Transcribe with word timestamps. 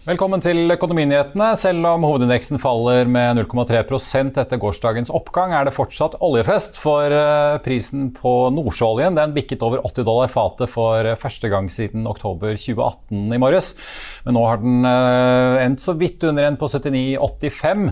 Velkommen 0.00 0.40
til 0.40 0.64
Økonominyhetene. 0.72 1.50
Selv 1.60 1.84
om 1.84 2.06
hovedindeksen 2.08 2.56
faller 2.56 3.04
med 3.04 3.36
0,3% 3.36 4.38
etter 4.40 4.56
gårsdagens 4.62 5.10
oppgang, 5.12 5.52
er 5.52 5.66
det 5.68 5.74
fortsatt 5.76 6.14
oljefest. 6.24 6.78
For 6.80 7.12
eh, 7.12 7.58
prisen 7.60 8.06
på 8.16 8.32
nordsjøoljen 8.56 9.18
den 9.18 9.34
bikket 9.36 9.60
over 9.66 9.84
80 9.84 10.06
dollar 10.08 10.32
fatet 10.32 10.72
for 10.72 11.04
første 11.20 11.50
gang 11.52 11.68
siden 11.68 12.08
oktober 12.08 12.56
2018 12.56 13.36
i 13.36 13.42
morges. 13.44 13.74
Men 14.24 14.38
nå 14.38 14.46
har 14.48 14.64
den 14.64 14.88
eh, 14.88 15.60
endt 15.66 15.84
så 15.84 15.92
vidt 16.00 16.24
under 16.24 16.48
en 16.48 16.56
på 16.56 16.72
79,85. 16.72 17.90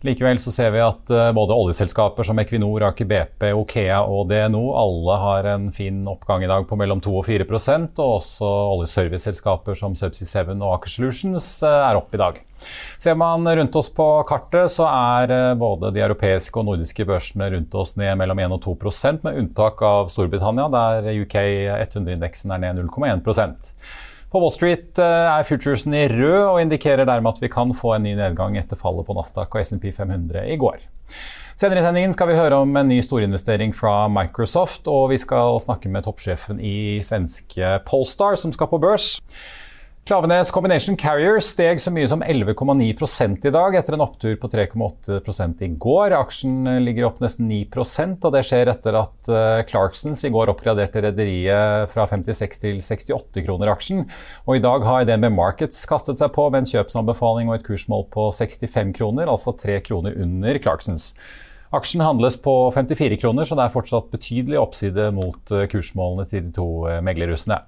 Likevel 0.00 0.38
så 0.40 0.48
ser 0.48 0.70
vi 0.72 0.80
at 0.80 1.10
eh, 1.12 1.26
både 1.36 1.52
oljeselskaper 1.52 2.24
som 2.24 2.38
Equinor, 2.40 2.86
Aker 2.88 3.04
BP, 3.04 3.50
Okea 3.52 3.98
og 4.08 4.30
DNO 4.30 4.62
alle 4.80 5.16
har 5.20 5.48
en 5.52 5.66
fin 5.76 5.98
oppgang 6.08 6.46
i 6.46 6.48
dag 6.48 6.64
på 6.68 6.78
mellom 6.80 7.02
2 7.04 7.12
og 7.20 7.26
4% 7.28 8.00
og 8.00 8.14
også 8.14 8.48
oljeserviceselskaper 8.78 9.76
som 9.76 9.98
Subsea 9.98 10.46
7 10.46 10.54
og 10.54 10.70
Aker 10.78 10.94
Solutions 10.94 11.50
eh, 11.68 11.82
er 11.90 12.00
opp 12.00 12.16
i 12.16 12.22
dag. 12.22 12.40
Ser 13.00 13.18
man 13.20 13.44
rundt 13.44 13.76
oss 13.76 13.92
på 13.92 14.08
kartet, 14.28 14.72
så 14.72 14.88
er 14.88 15.36
eh, 15.36 15.52
både 15.60 15.92
de 15.92 16.00
europeiske 16.06 16.62
og 16.62 16.70
nordiske 16.70 17.04
børsene 17.04 17.52
rundt 17.52 17.76
oss 17.76 17.98
ned 18.00 18.16
mellom 18.22 18.40
1 18.40 18.56
og 18.56 18.64
2% 18.70 19.28
med 19.28 19.42
unntak 19.44 19.84
av 19.84 20.08
Storbritannia, 20.14 20.70
der 20.72 21.12
UK 21.26 21.36
100-indeksen 21.76 22.56
er 22.56 22.64
ned 22.64 22.86
0,1 22.88 23.60
på 24.30 24.40
Wall 24.42 24.52
Street 24.54 24.98
eh, 25.02 25.28
er 25.34 25.46
futuresen 25.48 25.94
i 25.96 26.06
rød 26.10 26.42
og 26.44 26.60
indikerer 26.62 27.08
dermed 27.08 27.34
at 27.34 27.42
vi 27.42 27.50
kan 27.52 27.74
få 27.74 27.96
en 27.96 28.06
ny 28.06 28.14
nedgang 28.18 28.58
etter 28.60 28.78
fallet 28.78 29.06
på 29.06 29.16
Nasdaq 29.16 29.50
og 29.50 29.66
SMP 29.66 29.90
500 29.96 30.46
i 30.54 30.58
går. 30.60 30.78
Senere 31.60 31.82
i 31.82 31.84
sendingen 31.84 32.14
skal 32.16 32.30
vi 32.30 32.38
høre 32.38 32.62
om 32.62 32.76
en 32.78 32.88
ny 32.88 33.00
storinvestering 33.04 33.74
fra 33.76 34.06
Microsoft, 34.08 34.86
og 34.88 35.10
vi 35.12 35.18
skal 35.20 35.58
snakke 35.60 35.90
med 35.92 36.06
toppsjefen 36.06 36.62
i 36.62 37.02
svenske 37.04 37.74
Polestar, 37.88 38.38
som 38.40 38.54
skal 38.54 38.70
på 38.70 38.80
børs. 38.80 39.18
Klavenes 40.08 40.50
Combination 40.50 40.96
Carrier 40.96 41.36
steg 41.44 41.78
så 41.78 41.90
mye 41.92 42.08
som 42.08 42.22
11,9 42.24 43.46
i 43.46 43.50
dag, 43.52 43.74
etter 43.76 43.94
en 43.94 44.02
opptur 44.02 44.32
på 44.40 44.48
3,8 44.50 45.50
i 45.62 45.68
går. 45.78 46.14
Aksjen 46.16 46.64
ligger 46.82 47.06
opp 47.10 47.20
nesten 47.22 47.46
9% 47.50 48.24
og 48.24 48.32
det 48.34 48.42
skjer 48.48 48.72
etter 48.72 48.96
at 48.98 49.30
eh, 49.30 49.60
Clarksons 49.68 50.24
i 50.24 50.32
går 50.32 50.50
oppgraderte 50.54 51.04
rederiet 51.04 51.92
fra 51.92 52.08
56 52.10 52.62
til 52.64 52.80
68 52.80 53.44
kroner 53.44 53.70
aksjen. 53.74 54.06
Og 54.48 54.56
i 54.56 54.64
dag 54.64 54.88
har 54.88 55.04
DNB 55.06 55.28
Markets 55.36 55.84
kastet 55.86 56.18
seg 56.18 56.32
på 56.34 56.48
med 56.48 56.64
en 56.64 56.72
kjøpsanbefaling 56.72 57.52
og 57.52 57.58
et 57.60 57.68
kursmål 57.68 58.08
på 58.10 58.30
65 58.40 58.96
kroner, 58.96 59.30
altså 59.30 59.54
3 59.54 59.78
kroner 59.86 60.16
under 60.16 60.58
Clarksons. 60.64 61.12
Aksjen 61.76 62.02
handles 62.02 62.40
på 62.42 62.54
54 62.74 63.20
kroner, 63.22 63.46
så 63.46 63.54
det 63.54 63.68
er 63.68 63.76
fortsatt 63.76 64.08
betydelig 64.10 64.58
oppside 64.58 65.12
mot 65.14 65.54
eh, 65.54 65.68
kursmålene 65.70 66.26
til 66.32 66.48
de 66.48 66.56
to 66.56 66.70
eh, 66.90 67.04
meglerhusene. 67.04 67.60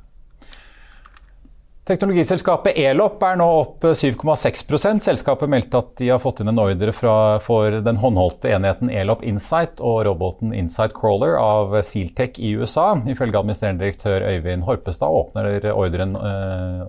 Teknologiselskapet 1.92 2.78
Elop 2.80 3.20
er 3.26 3.34
nå 3.36 3.46
opp 3.52 3.82
7,6% 3.84 5.04
Selskapet 5.04 5.50
meldte 5.52 5.82
at 5.82 5.90
de 6.00 6.06
har 6.08 6.22
fått 6.22 6.38
inn 6.40 6.48
en 6.48 6.60
ordre 6.62 6.94
fra, 6.96 7.16
for 7.44 7.82
den 7.84 7.98
håndholdte 8.00 8.48
enheten 8.48 8.88
Elop 8.88 9.20
Insight 9.28 9.76
og 9.76 10.06
roboten 10.08 10.54
Insight 10.56 10.94
Crawler 10.96 11.36
av 11.36 11.76
Sealtech 11.84 12.40
i 12.40 12.54
USA. 12.56 12.94
Ifølge 13.04 13.42
administrerende 13.42 13.84
direktør 13.84 14.24
Øyvind 14.24 14.64
Horpestad 14.64 15.12
åpner 15.12 15.68
ordren, 15.74 16.16
øh, 16.16 16.88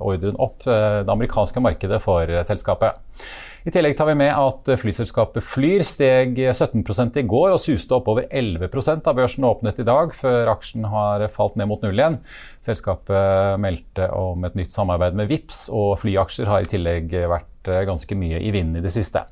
ordren 0.00 0.40
opp 0.40 0.64
øh, 0.64 1.02
det 1.04 1.12
amerikanske 1.12 1.60
markedet 1.60 2.00
for 2.00 2.40
selskapet. 2.48 2.96
I 3.60 3.72
tillegg 3.74 3.92
tar 3.98 4.08
vi 4.08 4.14
med 4.16 4.30
at 4.32 4.70
flyselskapet 4.80 5.44
Flyr 5.44 5.82
steg 5.84 6.38
17 6.48 6.80
i 7.20 7.24
går 7.28 7.50
og 7.52 7.60
suste 7.60 7.92
opp 7.92 8.06
over 8.08 8.24
11 8.30 8.70
da 9.04 9.12
børsen 9.12 9.44
åpnet 9.44 9.82
i 9.82 9.84
dag, 9.84 10.14
før 10.16 10.48
aksjen 10.54 10.86
har 10.88 11.26
falt 11.28 11.58
ned 11.60 11.68
mot 11.68 11.82
null 11.84 11.98
igjen. 11.98 12.16
Selskapet 12.64 13.60
meldte 13.60 14.08
om 14.16 14.48
et 14.48 14.56
nytt 14.56 14.72
samarbeid 14.72 15.18
med 15.18 15.28
VIPS, 15.28 15.66
og 15.76 15.98
flyaksjer 16.00 16.48
har 16.48 16.64
i 16.64 16.70
tillegg 16.72 17.12
vært 17.12 17.68
ganske 17.90 18.16
mye 18.16 18.40
i 18.40 18.54
vinden 18.54 18.80
i 18.80 18.84
det 18.86 18.94
siste. 18.96 19.26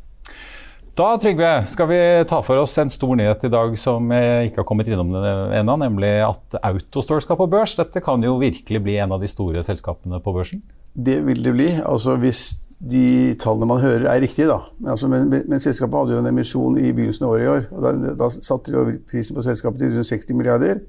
Da 0.99 1.09
Trygve, 1.23 1.63
skal 1.71 1.89
vi 1.89 1.99
ta 2.29 2.43
for 2.45 2.61
oss 2.61 2.77
en 2.83 2.93
stor 2.93 3.17
nyhet 3.17 3.45
i 3.47 3.53
dag 3.55 3.77
som 3.81 4.13
ikke 4.13 4.61
har 4.61 4.69
kommet 4.69 4.93
innom 4.93 5.15
ennå, 5.17 5.81
nemlig 5.81 6.17
at 6.27 6.61
Autostore 6.69 7.25
skal 7.25 7.39
på 7.41 7.49
børs. 7.49 7.79
Dette 7.79 8.05
kan 8.05 8.21
jo 8.21 8.37
virkelig 8.43 8.85
bli 8.85 9.01
en 9.01 9.15
av 9.15 9.23
de 9.25 9.31
store 9.31 9.65
selskapene 9.65 10.21
på 10.21 10.35
børsen? 10.37 10.65
Det 10.93 11.23
vil 11.25 11.45
det 11.45 11.55
bli. 11.55 11.69
Altså 11.81 12.19
Hvis 12.21 12.59
de 12.79 13.35
tallene 13.43 13.67
man 13.67 13.81
hører, 13.83 14.07
er 14.07 14.21
riktige. 14.21 14.47
da. 14.47 14.59
Altså, 14.91 15.09
men, 15.09 15.29
men, 15.29 15.61
selskapet 15.61 15.99
hadde 15.99 16.15
jo 16.15 16.21
en 16.23 16.31
emisjon 16.31 16.79
i 16.79 16.93
begynnelsen 16.93 17.25
av 17.27 17.33
året 17.33 17.45
i 17.45 17.49
år. 17.49 17.65
og 17.73 17.83
Da, 17.83 18.29
da 18.29 18.85
de 18.91 18.99
prisen 19.11 19.37
på 19.37 19.43
selskapet 19.43 19.81
til 19.81 19.97
rundt 19.97 20.07
60 20.07 20.35
milliarder. 20.35 20.81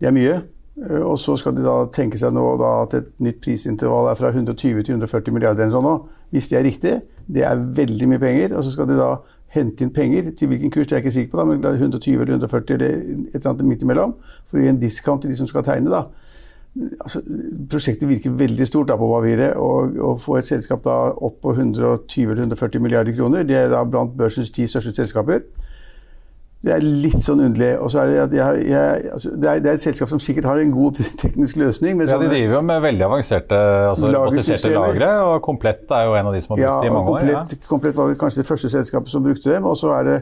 Det 0.00 0.08
er 0.08 0.16
mye. 0.16 0.38
Eh, 0.80 1.02
og 1.02 1.18
så 1.18 1.36
skal 1.36 1.56
de 1.56 1.64
da 1.64 1.82
tenke 1.92 2.18
seg 2.18 2.32
nå 2.32 2.46
da 2.60 2.70
at 2.86 2.96
et 2.96 3.10
nytt 3.20 3.42
prisintervall 3.44 4.08
er 4.08 4.16
fra 4.16 4.32
120 4.32 4.82
til 4.82 4.94
140 4.96 5.36
milliarder. 5.36 5.66
eller 5.66 5.76
sånn 5.76 5.84
nå. 5.84 5.98
Hvis 6.32 6.48
det 6.48 6.58
er 6.58 6.64
riktig, 6.64 6.94
det 7.28 7.44
er 7.44 7.68
veldig 7.82 8.08
mye 8.08 8.22
penger. 8.22 8.56
Og 8.56 8.64
så 8.64 8.72
skal 8.72 8.88
de 8.88 8.96
da 8.96 9.10
hente 9.52 9.84
inn 9.84 9.92
penger. 9.92 10.32
Til 10.32 10.48
hvilken 10.48 10.72
kurs 10.72 10.86
det 10.86 10.96
er 10.96 11.02
jeg 11.02 11.04
ikke 11.04 11.18
sikker 11.18 11.36
på, 11.36 11.42
da, 11.42 11.44
men 11.44 11.60
120 11.60 12.16
eller 12.16 12.38
140 12.38 12.74
eller 12.74 12.96
et 12.96 13.36
eller 13.36 13.52
annet 13.52 13.68
midt 13.68 13.84
imellom. 13.84 14.16
For 14.48 14.56
å 14.56 14.64
gi 14.64 14.72
en 14.72 14.80
discount 14.80 15.20
til 15.20 15.34
de 15.34 15.36
som 15.36 15.50
skal 15.50 15.68
tegne. 15.68 15.92
da 15.92 16.06
altså, 16.78 17.22
Prosjektet 17.70 18.08
virker 18.08 18.36
veldig 18.38 18.66
stort 18.68 18.90
da 18.90 18.98
på 19.00 19.08
papiret. 19.10 19.56
Og 19.58 19.98
å 20.10 20.14
få 20.20 20.38
et 20.40 20.48
selskap 20.48 20.84
da 20.86 20.98
opp 21.12 21.40
på 21.44 21.54
120-140 21.56 22.82
milliarder 22.82 23.16
kroner, 23.16 23.46
det 23.46 23.58
er 23.58 23.72
da 23.72 23.82
blant 23.84 24.16
børsens 24.18 24.52
ti 24.54 24.68
største 24.70 24.94
selskaper. 25.02 25.44
Det 26.60 26.74
er 26.74 26.82
litt 26.84 27.22
sånn 27.24 27.40
underlig. 27.40 27.70
Og 27.80 27.88
så 27.92 28.02
er 28.02 28.10
det, 28.10 28.16
at 28.26 28.34
jeg, 28.36 28.64
jeg, 28.68 29.12
altså, 29.14 29.30
det, 29.32 29.46
er, 29.48 29.62
det, 29.64 29.70
er, 29.70 29.78
et 29.78 29.84
selskap 29.84 30.10
som 30.10 30.20
sikkert 30.20 30.50
har 30.50 30.60
en 30.60 30.74
god 30.74 31.00
teknisk 31.22 31.56
løsning. 31.62 32.02
ja, 32.04 32.18
De 32.20 32.28
driver 32.28 32.58
jo 32.58 32.60
med 32.68 32.82
veldig 32.84 33.06
avanserte 33.08 33.60
altså 33.94 34.10
robotiserte 34.12 34.74
lagre, 34.74 35.08
og 35.24 35.40
Komplett 35.46 35.88
er 35.96 36.04
jo 36.10 36.18
en 36.18 36.28
av 36.28 36.36
de 36.36 36.42
som 36.44 36.54
har 36.54 36.60
brukt 36.60 36.66
ja, 36.66 36.76
det 36.84 36.90
i 36.90 36.94
mange 36.98 37.08
komplett, 37.08 37.38
år. 37.38 37.56
Ja. 37.56 37.70
Komplett 37.70 37.96
var 37.96 38.12
kanskje 38.20 38.42
det 38.42 38.50
første 38.50 38.72
selskapet 38.76 39.14
som 39.14 39.24
brukte 39.24 39.48
dem. 39.48 39.68
Og 39.70 39.80
så 39.80 39.94
er 39.96 40.06
det 40.10 40.18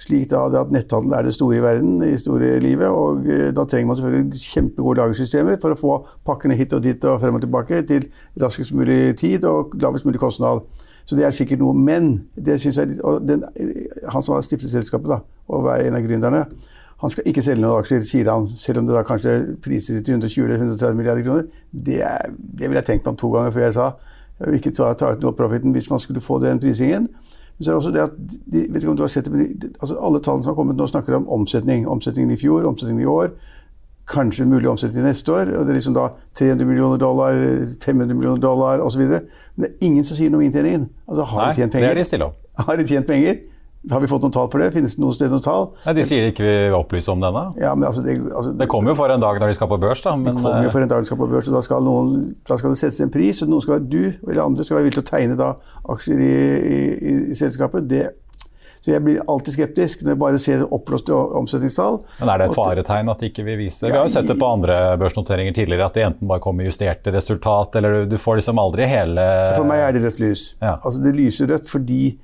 slik 0.00 0.28
da 0.30 0.44
at 0.60 0.72
netthandel 0.74 1.14
er 1.16 1.26
det 1.26 1.34
store 1.34 1.58
i 1.58 1.62
verden, 1.64 2.02
i 2.04 2.16
store 2.20 2.58
livet. 2.60 2.88
Og 2.88 3.26
eh, 3.26 3.48
da 3.56 3.64
trenger 3.64 3.90
man 3.90 3.98
selvfølgelig 4.00 4.42
kjempegode 4.42 5.00
lagersystemer 5.00 5.60
for 5.62 5.72
å 5.72 5.80
få 5.80 5.96
pakkene 6.28 6.58
hit 6.58 6.74
og 6.76 6.84
dit 6.84 7.08
og 7.08 7.20
frem 7.22 7.38
og 7.38 7.44
tilbake 7.44 7.82
til 7.88 8.08
raskest 8.42 8.76
mulig 8.76 9.16
tid 9.20 9.44
og 9.48 9.76
lavest 9.80 10.08
mulig 10.08 10.20
kostnad. 10.20 10.64
Så 11.06 11.16
det 11.16 11.24
er 11.26 11.34
sikkert 11.34 11.62
noe. 11.62 11.74
Men 11.74 12.26
det 12.36 12.60
synes 12.60 12.80
jeg, 12.82 12.98
den, 13.28 13.44
han 14.12 14.22
som 14.22 14.34
har 14.36 14.44
stiftet 14.44 14.72
selskapet 14.72 15.12
da, 15.12 15.20
og 15.48 15.70
er 15.72 15.86
en 15.86 15.98
av 15.98 16.04
gründerne, 16.04 16.46
han 16.96 17.12
skal 17.12 17.26
ikke 17.28 17.44
selge 17.44 17.60
noen 17.60 17.82
aksjer, 17.82 18.04
sier 18.08 18.28
han, 18.32 18.46
selv 18.48 18.80
om 18.80 18.86
det 18.88 18.94
da 18.96 19.02
kanskje 19.04 19.32
priser 19.62 20.00
til 20.00 20.16
120 20.16 20.46
eller 20.46 20.62
130 20.62 20.96
milliarder 20.96 21.26
kroner. 21.26 21.48
Det, 21.70 21.98
er, 22.02 22.30
det 22.32 22.70
ville 22.70 22.80
jeg 22.80 22.88
tenkt 22.88 23.10
om 23.10 23.18
to 23.20 23.28
ganger 23.34 23.52
før 23.52 23.66
jeg 23.66 23.76
sa. 23.76 23.90
Jeg 24.40 24.48
vil 24.48 24.60
ikke 24.60 24.72
ta 24.76 24.88
ut 24.92 25.22
noe 25.22 25.32
av 25.32 25.36
profiten 25.36 25.76
hvis 25.76 25.90
man 25.92 26.00
skulle 26.00 26.24
få 26.24 26.38
den 26.40 26.60
prisingen. 26.60 27.10
Men 27.56 27.64
så 27.64 27.70
er 27.70 27.72
det 27.72 27.80
også 27.80 27.92
det 27.94 28.04
at 28.04 28.16
de, 28.52 28.62
vet 28.68 28.82
ikke 28.82 28.92
om 28.92 28.96
du 28.98 29.04
har 29.06 29.12
sett 29.12 29.28
det, 29.28 29.32
men 29.32 29.46
de, 29.60 29.70
altså 29.80 29.96
alle 29.96 30.20
tallene 30.20 30.44
som 30.44 30.52
har 30.52 30.58
kommet 30.58 30.76
nå, 30.76 30.86
snakker 30.90 31.16
om 31.16 31.28
omsetning. 31.38 31.86
Omsetningen 31.88 32.34
i 32.34 32.40
fjor, 32.40 32.66
omsetningen 32.68 33.02
i 33.02 33.08
år. 33.08 33.32
Kanskje 34.06 34.46
mulig 34.46 34.68
omsetning 34.70 35.06
neste 35.06 35.32
år. 35.32 35.50
og 35.56 35.64
Det 35.64 35.72
er 35.72 35.78
liksom 35.80 35.96
da 35.96 36.10
300 36.38 36.68
millioner 36.68 37.00
dollar, 37.00 37.40
500 37.80 38.14
millioner 38.14 38.42
dollar 38.42 38.84
osv. 38.84 39.02
Men 39.08 39.64
det 39.64 39.70
er 39.72 39.88
ingen 39.88 40.04
som 40.04 40.18
sier 40.18 40.30
noe 40.30 40.42
om 40.42 40.46
inntjeningen. 40.46 40.88
Altså, 41.08 41.24
har 41.32 41.46
Nei, 41.46 41.52
de 41.52 41.62
tjent 41.62 41.76
penger? 41.78 41.88
Det 41.88 41.96
er 41.96 42.02
de 42.02 42.08
stille 42.10 42.28
om. 42.28 42.36
Har 42.68 42.76
de 42.76 42.86
tjent 42.92 43.08
penger? 43.08 43.40
Har 43.90 44.02
vi 44.02 44.08
fått 44.10 44.24
noen 44.24 44.34
tall 44.34 44.48
for 44.50 44.62
det? 44.62 44.72
Finnes 44.74 44.96
det 44.96 45.02
noe 45.02 45.14
sted 45.14 45.30
noen 45.30 45.44
tall? 45.44 45.68
Nei, 45.84 45.94
De 46.00 46.04
sier 46.06 46.26
ikke 46.32 46.42
vi 46.42 46.54
opplyser 46.74 47.14
om 47.14 47.22
denne. 47.22 47.44
Ja, 47.62 47.74
men 47.78 47.86
altså, 47.86 48.02
det, 48.02 48.18
altså, 48.26 48.50
Det 48.58 48.66
kommer 48.70 48.90
jo 48.92 48.98
for 48.98 49.14
en 49.14 49.22
dag 49.22 49.38
når 49.38 49.52
de 49.52 49.58
skal 49.58 49.70
på 49.70 49.78
børs, 49.82 50.02
da. 50.02 50.16
Men, 50.18 50.32
det 50.32 50.42
kommer 50.42 50.66
jo 50.66 50.72
eh, 50.72 50.74
for 50.74 50.86
en 50.86 50.90
dag 50.90 51.04
de 51.04 51.10
skal 51.10 51.20
på 51.20 51.30
børs, 51.30 51.50
og 51.50 51.58
da 51.58 51.62
skal, 51.62 51.86
noen, 51.86 52.28
da 52.48 52.58
skal 52.58 52.74
det 52.74 52.80
settes 52.82 53.00
en 53.04 53.14
pris. 53.14 53.42
og 53.44 53.52
noen 53.52 53.62
skal 53.62 53.76
være, 53.76 53.88
Du 53.92 54.30
eller 54.30 54.42
andre 54.42 54.66
skal 54.66 54.80
være 54.80 54.88
villig 54.88 54.98
til 54.98 55.06
å 55.06 55.10
tegne 55.12 55.38
da, 55.38 55.52
aksjer 55.94 56.22
i, 56.26 56.36
i, 56.74 57.14
i, 57.30 57.38
selskapet. 57.38 57.86
Det, 57.86 58.02
så 58.82 58.92
jeg 58.96 59.04
blir 59.06 59.22
alltid 59.30 59.54
skeptisk 59.54 60.02
når 60.02 60.14
jeg 60.14 60.22
bare 60.24 60.42
ser 60.42 60.66
oppblåste 60.66 61.14
omsetningstall. 61.14 62.02
men 62.18 62.34
er 62.34 62.42
det 62.42 62.50
et 62.50 62.58
faretegn 62.58 63.14
at 63.14 63.22
de 63.22 63.30
ikke 63.30 63.46
vil 63.46 63.62
vise 63.62 63.86
det? 63.86 63.94
Vi 63.94 63.98
har 64.00 64.10
jo 64.10 64.14
sett 64.18 64.26
det 64.30 64.38
på 64.38 64.50
andre 64.50 64.96
børsnoteringer 64.98 65.54
tidligere, 65.54 65.86
at 65.86 65.94
det 65.94 66.08
enten 66.10 66.26
bare 66.30 66.42
kommer 66.42 66.66
justerte 66.66 67.14
resultat, 67.14 67.78
eller 67.78 68.06
du 68.10 68.18
får 68.18 68.42
liksom 68.42 68.62
aldri 68.62 68.90
hele 68.90 69.30
For 69.54 69.66
meg 69.66 69.86
er 69.86 69.94
det 69.94 70.08
rødt 70.10 70.22
lys. 70.26 70.48
Ja. 70.58 70.78
Altså 70.82 71.02
Det 71.06 71.14
lyser 71.14 71.54
rødt 71.54 71.70
fordi 71.70 72.16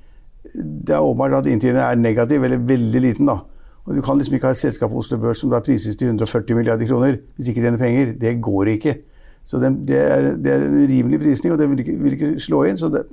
det 0.43 0.95
er 0.95 0.99
åpenbart 0.99 1.39
at 1.39 1.49
inntjeningen 1.49 1.83
er 1.85 1.95
negativ, 1.95 2.43
eller 2.43 2.57
veldig 2.57 3.01
liten. 3.01 3.25
da. 3.25 3.37
Og 3.85 3.95
Du 3.95 4.01
kan 4.01 4.17
liksom 4.17 4.35
ikke 4.35 4.47
ha 4.47 4.51
et 4.51 4.57
selskap 4.57 4.89
på 4.91 4.97
Oslo 4.97 5.17
Børs 5.17 5.37
som 5.37 5.49
da 5.49 5.59
prises 5.59 5.95
til 5.95 6.07
140 6.07 6.55
milliarder 6.55 6.87
kroner 6.87 7.17
hvis 7.35 7.47
ikke 7.47 7.61
tjener 7.61 7.77
penger. 7.77 8.13
Det 8.21 8.41
går 8.41 8.63
ikke. 8.63 8.97
Så 9.45 9.59
det, 9.59 9.87
det, 9.87 9.97
er, 9.99 10.35
det 10.37 10.51
er 10.51 10.65
en 10.67 10.87
rimelig 10.87 11.19
prisning, 11.19 11.53
og 11.53 11.59
det 11.59 11.69
vil 11.69 11.79
ikke, 11.79 11.97
vil 11.99 12.13
ikke 12.13 12.39
slå 12.39 12.63
inn. 12.63 12.77
så 12.77 12.89
det 12.89 13.03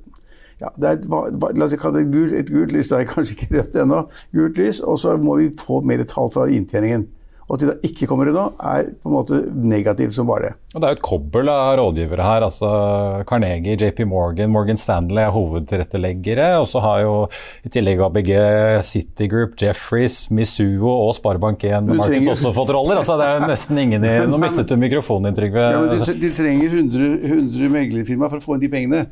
ja, 0.61 0.69
det 0.77 0.89
er 0.89 0.93
et, 0.93 1.57
la 1.57 1.65
oss 1.65 1.75
kalle 1.81 1.99
det 1.99 2.07
et 2.07 2.13
gult, 2.13 2.33
et 2.37 2.51
gult 2.53 2.73
lys, 2.73 2.89
det 2.89 2.99
er 2.99 3.07
kanskje 3.09 3.33
ikke 3.33 3.55
rødt 3.57 3.77
ennå. 3.81 4.03
Gult 4.37 4.59
lys, 4.59 4.81
og 4.81 4.99
så 4.99 5.17
må 5.17 5.39
vi 5.39 5.49
få 5.59 5.81
mer 5.81 6.03
tall 6.05 6.29
fra 6.33 6.45
inntjeningen. 6.53 7.07
Og 7.51 7.57
at 7.57 7.63
de 7.65 7.67
da 7.67 7.75
ikke 7.83 8.07
kommer 8.07 8.29
unna, 8.31 8.45
er 8.63 8.93
på 9.03 9.11
en 9.11 9.15
måte 9.17 9.39
negativt 9.59 10.15
som 10.15 10.29
bare 10.29 10.45
det. 10.45 10.51
Og 10.71 10.77
Det 10.79 10.87
er 10.87 10.93
jo 10.93 10.99
et 11.01 11.03
kobbel 11.03 11.49
av 11.51 11.73
rådgivere 11.81 12.23
her. 12.23 12.45
altså 12.47 12.69
Carnegie, 13.27 13.75
JP 13.75 14.05
Morgan, 14.07 14.53
Morgan 14.55 14.79
Stanley 14.79 15.25
er 15.25 15.33
hovedtilretteleggere. 15.35 16.61
Og 16.61 16.69
så 16.71 16.79
har 16.85 17.01
jo 17.03 17.15
i 17.67 17.73
tillegg 17.75 17.99
ABG, 18.07 18.31
Citigroup, 18.87 19.57
Jeffries, 19.59 20.29
Misuo 20.31 20.93
og 21.09 21.15
Sparebank1 21.19 21.91
Du 21.91 21.97
Markets 21.99 22.31
også 22.37 22.53
fått 22.55 22.71
roller. 22.77 23.01
altså 23.03 23.19
Det 23.19 23.27
er 23.27 23.41
jo 23.41 23.51
nesten 23.51 23.83
ingen 23.83 24.07
i 24.07 24.15
Nå 24.31 24.39
mistet 24.39 24.71
du 24.71 24.77
mikrofonen 24.79 25.33
din, 25.33 25.41
Trygve. 25.41 25.67
Ja, 25.75 25.81
men 25.83 26.05
de, 26.07 26.15
de 26.23 26.31
trenger 26.37 26.79
100, 26.79 27.11
100 27.35 27.75
meglerfirmaer 27.75 28.31
for 28.31 28.39
å 28.39 28.47
få 28.47 28.55
inn 28.59 28.63
de 28.63 28.71
pengene. 28.71 29.03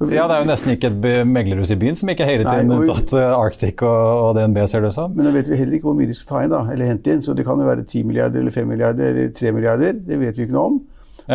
Ja, 0.00 0.24
det 0.26 0.34
er 0.34 0.40
jo 0.42 0.48
nesten 0.48 0.72
ikke 0.74 0.88
et 0.90 1.26
meglerhus 1.30 1.70
i 1.70 1.76
byen 1.78 1.94
som 1.96 2.08
ikke 2.10 2.26
heier 2.26 2.42
Nei, 2.44 2.56
inn 2.64 2.72
unntatt 2.74 3.12
eh, 3.14 3.30
Arctic 3.38 3.82
og, 3.86 4.00
og 4.24 4.32
DNB, 4.36 4.58
ser 4.68 4.82
det 4.82 4.90
ut 4.90 4.96
som. 4.96 5.12
Men 5.14 5.28
da 5.28 5.34
vet 5.36 5.46
vi 5.52 5.58
heller 5.60 5.78
ikke 5.78 5.86
hvor 5.86 5.94
mye 6.00 6.10
de 6.10 6.16
skal 6.18 6.26
ta 6.32 6.42
inn, 6.44 6.50
da, 6.50 6.64
eller 6.74 6.90
hente 6.90 7.14
inn. 7.14 7.22
Så 7.22 7.36
det 7.38 7.46
kan 7.46 7.60
jo 7.62 7.68
være 7.68 7.84
10 7.86 8.02
milliarder 8.08 8.42
eller 8.42 8.54
5 8.56 8.66
milliarder 8.74 9.12
eller 9.12 9.30
3 9.38 9.52
milliarder. 9.54 9.94
Det 10.08 10.18
vet 10.20 10.40
vi 10.40 10.48
ikke 10.48 10.56
noe 10.58 10.72
om. 10.72 10.80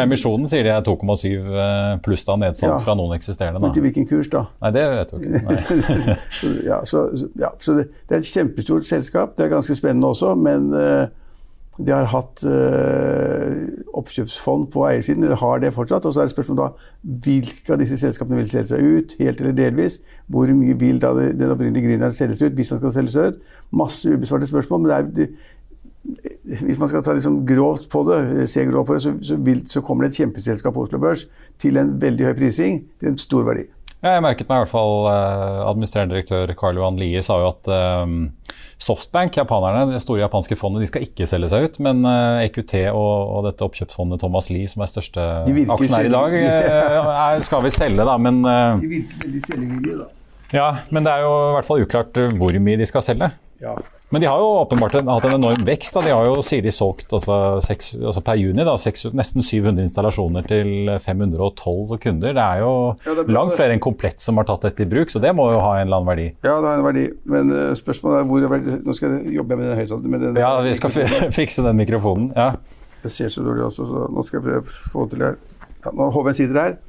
Emisjonen 0.03 0.45
sier 0.51 0.67
de 0.67 0.69
er 0.69 0.83
2,7 0.85 1.29
eh, 1.31 1.93
pluss 2.05 2.21
da 2.27 2.35
nedsatt 2.37 2.67
Ja. 2.69 2.75
fra 2.83 2.93
noen 2.99 3.15
eksisterende. 3.15 3.61
Men 3.63 3.71
til 3.73 3.81
hvilken 3.87 4.05
kurs, 4.11 4.27
da? 4.29 4.43
Nei, 4.61 4.69
det 4.75 4.83
vet 4.91 5.13
vi 5.15 5.31
ikke. 5.31 6.17
Så, 6.39 6.51
ja, 6.67 6.77
så, 6.85 7.05
ja, 7.39 7.49
så 7.63 7.73
det, 7.79 7.87
det 8.05 8.19
er 8.19 8.21
et 8.21 8.29
kjempestort 8.29 8.85
selskap. 8.85 9.33
Det 9.39 9.47
er 9.47 9.55
ganske 9.55 9.73
spennende 9.79 10.11
også, 10.11 10.35
men 10.37 10.67
eh, 10.77 11.07
de 11.79 11.93
har 11.95 12.07
hatt 12.11 12.41
eh, 12.43 13.67
oppkjøpsfond 13.95 14.67
på 14.73 14.83
eiersiden, 14.89 15.23
eller 15.23 15.39
har 15.39 15.61
det 15.63 15.73
fortsatt. 15.73 16.05
Og 16.05 16.13
så 16.13 16.23
er 16.23 16.27
det 16.27 16.33
spørsmål 16.33 16.59
da 16.59 16.67
hvilke 17.25 17.73
av 17.73 17.79
disse 17.79 17.99
selskapene 18.01 18.41
vil 18.41 18.49
selge 18.51 18.73
seg 18.73 18.83
ut, 18.83 19.15
helt 19.19 19.39
eller 19.39 19.55
delvis. 19.55 19.99
Hvor 20.27 20.51
mye 20.55 20.75
vil 20.79 20.99
da 21.01 21.13
den 21.15 21.53
opprinnelige 21.53 21.87
gründeren 21.87 22.15
selges 22.15 22.43
ut, 22.43 22.57
hvis 22.57 22.73
han 22.75 22.81
skal 22.81 22.95
selge 22.97 23.15
seg 23.15 23.31
ut. 23.31 23.55
Masse 23.83 24.11
ubesvarte 24.11 24.51
spørsmål. 24.51 24.83
men 24.83 24.91
det 24.91 24.97
er... 24.97 25.15
Det, 25.21 25.29
hvis 26.65 26.79
man 26.79 26.89
skal 26.89 27.03
ta 27.03 27.13
liksom 27.13 27.41
grovt 27.45 27.89
på 27.91 28.01
det, 28.07 28.47
se 28.49 28.63
grovt 28.65 28.87
på 28.87 28.95
det, 28.95 29.01
så, 29.03 29.11
så, 29.21 29.35
vil, 29.45 29.59
så 29.67 29.81
kommer 29.85 30.05
det 30.05 30.13
et 30.13 30.21
kjempeselskap 30.23 30.73
på 30.73 30.85
Oslo 30.87 30.97
Børs 30.97 31.25
til 31.59 31.77
en 31.77 31.91
veldig 32.01 32.25
høy 32.25 32.37
prising 32.39 32.79
til 32.99 33.11
en 33.11 33.19
stor 33.19 33.43
verdi. 33.45 33.67
Ja, 33.99 34.13
Jeg 34.15 34.23
merket 34.23 34.47
meg 34.47 34.61
i 34.61 34.63
hvert 34.63 34.71
fall 34.71 35.09
eh, 35.11 35.57
Administrerende 35.67 36.15
direktør 36.15 36.53
Karl 36.55 36.77
Johan 36.79 36.99
Lie 36.99 37.19
sa 37.25 37.35
jo 37.41 37.49
at 37.51 37.67
eh, 37.67 38.13
Softbank, 38.79 39.35
japanerne, 39.35 39.89
det 39.91 39.99
store 39.99 40.21
japanske 40.21 40.55
fondet, 40.55 40.85
de 40.85 40.87
skal 40.87 41.03
ikke 41.03 41.25
selge 41.27 41.49
seg 41.51 41.65
ut. 41.67 41.79
Men 41.83 41.99
eh, 42.07 42.45
EQT 42.45 42.77
og, 42.93 43.33
og 43.35 43.43
dette 43.49 43.65
oppkjøpsfondet 43.67 44.21
Thomas 44.23 44.47
Lie, 44.53 44.69
som 44.71 44.85
er 44.85 44.91
største 44.93 45.25
aksjonær 45.43 46.07
i 46.07 46.13
dag, 46.13 46.37
eh, 46.39 47.11
er, 47.11 47.43
skal 47.43 47.65
vi 47.67 47.73
selge, 47.75 48.05
da. 48.07 48.15
Men, 48.23 48.39
eh, 48.47 48.79
De 48.85 48.91
virker 48.95 49.25
veldig 49.25 49.43
selgevillige, 49.49 49.97
da. 49.99 50.07
ja, 50.55 50.69
men 50.95 51.03
det 51.09 51.17
er 51.17 51.25
jo 51.27 51.33
i 51.35 51.53
hvert 51.57 51.67
fall 51.67 51.83
uklart 51.83 52.23
eh, 52.23 52.31
hvor 52.39 52.55
mye 52.69 52.79
de 52.79 52.87
skal 52.87 53.03
selge. 53.11 53.33
Ja. 53.59 53.75
Men 54.09 54.23
de 54.23 54.27
har 54.27 54.39
jo 54.41 54.45
åpenbart 54.63 54.95
en, 54.97 55.09
hatt 55.11 55.25
en 55.29 55.35
enorm 55.35 55.65
vekst. 55.67 55.93
Da. 55.93 56.01
De 56.01 56.13
har 56.15 56.25
jo, 56.25 56.39
sier 56.45 56.63
de, 56.65 56.71
solgt 56.73 57.11
altså, 57.13 57.35
seks, 57.61 57.91
altså 57.93 58.23
per 58.25 58.39
juni 58.41 58.65
da, 58.65 58.73
seks, 58.81 59.05
nesten 59.13 59.45
700 59.45 59.85
installasjoner 59.85 60.47
til 60.49 60.89
512 61.03 61.99
kunder. 62.01 62.33
Det 62.33 62.45
er 62.45 62.63
jo 62.63 62.71
Ja, 63.05 63.15
det 63.19 63.27
langt 63.29 63.53
flere 63.53 63.75
enn 63.75 63.83
Komplett 63.83 64.23
som 64.23 64.41
har 64.41 64.47
tatt 64.49 64.65
dette 64.65 64.85
i 64.85 64.89
bruk, 64.89 65.13
så 65.13 65.21
det 65.21 65.35
må 65.37 65.45
jo 65.53 65.59
ha 65.61 65.75
en 65.77 65.85
eller 65.85 65.99
annen 65.99 66.09
verdi. 66.09 66.25
Ja, 66.41 66.55
det 66.57 66.71
har 66.71 66.81
en 66.81 66.87
verdi. 66.87 67.05
Men 67.29 67.53
uh, 67.53 67.61
spørsmålet 67.77 68.23
er 68.23 68.27
hvor 68.31 68.47
er 68.47 68.53
verdi. 68.55 68.77
Nå 68.85 68.95
skal 68.97 69.13
jeg 69.13 69.35
jobbe 69.37 69.59
med 69.59 69.69
den 69.69 69.77
høyttaleren. 69.77 70.39
Ja, 70.41 70.51
vi 70.65 70.73
skal 70.79 70.95
fikse 71.39 71.65
den 71.65 71.77
mikrofonen. 71.77 72.31
Ja. 72.37 72.55
Jeg 73.03 73.13
ser 73.13 73.29
så 73.31 73.43
dårlig 73.45 73.67
også, 73.69 73.85
så 73.87 74.07
nå 74.11 74.23
skal 74.25 74.39
jeg 74.39 74.47
prøve 74.47 74.63
å 74.65 74.93
få 74.95 75.05
til 75.11 75.21
her. 75.23 75.37
Ja, 75.85 75.93
nå 75.93 76.09
håper 76.15 76.33
jeg 76.33 76.41
sitter 76.41 76.61
her. 76.63 76.79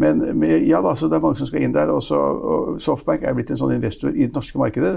Men 0.00 0.24
men 0.32 0.64
ja 0.66 0.80
da, 0.82 0.96
så 0.98 1.06
det 1.12 1.20
er 1.20 1.22
mange 1.22 1.38
som 1.38 1.46
skal 1.46 1.62
inn 1.62 1.76
der. 1.76 1.92
Også, 1.92 2.16
og 2.16 2.80
Softbank 2.82 3.22
er 3.22 3.36
blitt 3.36 3.52
en 3.52 3.60
sånn 3.60 3.76
investor 3.76 4.16
i 4.16 4.24
det 4.24 4.32
norske 4.34 4.58
markedet. 4.58 4.96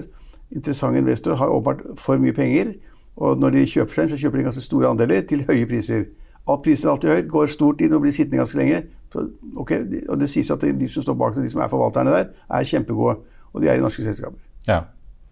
Interessant 0.55 0.97
investor, 0.97 1.35
har 1.35 1.51
åpenbart 1.51 1.99
for 1.99 2.21
mye 2.21 2.33
penger. 2.33 2.75
Og 3.17 3.39
når 3.41 3.55
de 3.55 3.65
kjøper 3.67 3.93
seg 3.93 4.03
inn, 4.03 4.11
så 4.13 4.19
kjøper 4.21 4.39
de 4.39 4.47
ganske 4.47 4.63
store 4.63 4.91
andeler 4.93 5.23
til 5.27 5.43
høye 5.47 5.67
priser. 5.69 6.05
At 6.47 6.61
priser 6.63 6.87
er 6.87 6.93
alltid 6.93 7.13
høyt, 7.15 7.31
går 7.31 7.49
stort 7.51 7.81
inn 7.83 7.95
og 7.97 8.03
blir 8.05 8.15
sittende 8.15 8.39
ganske 8.39 8.59
lenge. 8.59 8.83
Så, 9.13 9.25
okay, 9.55 9.81
Og 10.07 10.19
det 10.19 10.29
sies 10.31 10.51
at 10.53 10.61
de 10.61 10.89
som 10.91 11.03
står 11.03 11.17
bak 11.19 11.35
det, 11.35 11.47
de 11.47 11.51
som 11.51 11.63
er 11.63 11.71
forvalterne 11.71 12.13
der, 12.13 12.29
er 12.49 12.69
kjempegode. 12.69 13.17
Og 13.53 13.63
de 13.63 13.71
er 13.71 13.79
i 13.79 13.83
norske 13.83 14.03
selskaper. 14.03 14.39
ja. 14.67 14.83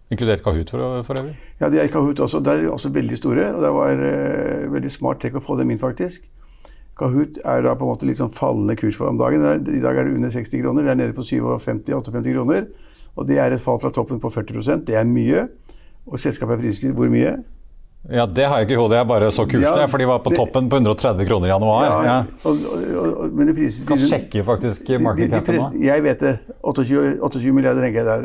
Inkludert 0.06 0.42
Kahoot 0.42 0.70
for, 0.70 1.02
for 1.02 1.18
øvrig. 1.18 1.34
Ja, 1.60 1.68
de 1.68 1.80
er 1.80 1.88
i 1.88 1.90
Kahoot 1.90 2.20
også. 2.20 2.38
Der 2.38 2.52
er 2.52 2.62
de 2.62 2.70
også 2.70 2.92
veldig 2.94 3.16
store. 3.18 3.48
Og 3.56 3.62
det 3.62 3.70
var 3.74 4.02
uh, 4.02 4.72
veldig 4.72 4.90
smart 4.94 5.18
trekk 5.18 5.40
å 5.40 5.42
få 5.42 5.56
dem 5.58 5.72
inn, 5.74 5.80
faktisk. 5.82 6.28
Kahoot 6.96 7.40
er 7.44 7.64
da 7.66 7.74
på 7.74 7.84
en 7.84 7.90
måte 7.90 8.06
litt 8.06 8.20
sånn 8.20 8.30
fallende 8.32 8.76
kurs 8.78 8.96
for 8.96 9.10
om 9.10 9.18
dagen. 9.18 9.42
I 9.66 9.82
dag 9.82 9.98
er 9.98 10.06
det 10.06 10.14
under 10.14 10.30
60 10.30 10.62
kroner. 10.62 10.86
Det 10.86 10.92
er 10.94 11.00
nede 11.00 11.16
på 11.16 11.26
57-58 11.26 12.22
kroner. 12.22 12.68
Og 13.16 13.26
det 13.28 13.38
er 13.40 13.54
et 13.56 13.60
fall 13.62 13.78
fra 13.80 13.90
toppen 13.90 14.20
på 14.20 14.28
40% 14.30 14.84
Det 14.86 14.94
er 14.94 15.04
mye. 15.08 15.46
Og 16.06 16.18
selskapet 16.20 16.58
er 16.58 16.62
priset 16.62 16.80
til 16.86 16.92
hvor 16.96 17.08
mye? 17.10 17.36
Ja, 18.12 18.26
Det 18.26 18.44
har 18.46 18.60
jeg 18.60 18.68
ikke 18.68 18.76
i 18.76 18.78
hodet, 18.78 18.98
jeg 19.00 19.06
bare 19.10 19.30
så 19.34 19.42
kursen. 19.48 19.64
Ja, 19.66 19.86
for 19.90 19.98
de 19.98 20.06
var 20.06 20.20
på 20.22 20.30
det- 20.30 20.38
toppen 20.38 20.68
på 20.70 20.76
130 20.78 21.26
kroner 21.26 21.48
i 21.48 21.50
januar. 21.50 22.04
Ja, 22.04 22.18
Og, 22.44 22.58
og, 22.70 23.16
og, 23.24 23.32
men 23.34 23.50
prises 23.56 23.82
Kan 23.88 23.98
sjekke 23.98 24.44
faktisk 24.46 24.86
de, 24.86 24.98
de, 24.98 25.28
de. 25.28 25.84
Jeg 25.84 26.02
vet 26.04 26.20
det. 26.20 26.34
28, 26.62 27.18
28 27.20 27.52
milliarder 27.52 27.82
tenker 27.82 28.04
jeg 28.04 28.06
der. 28.06 28.22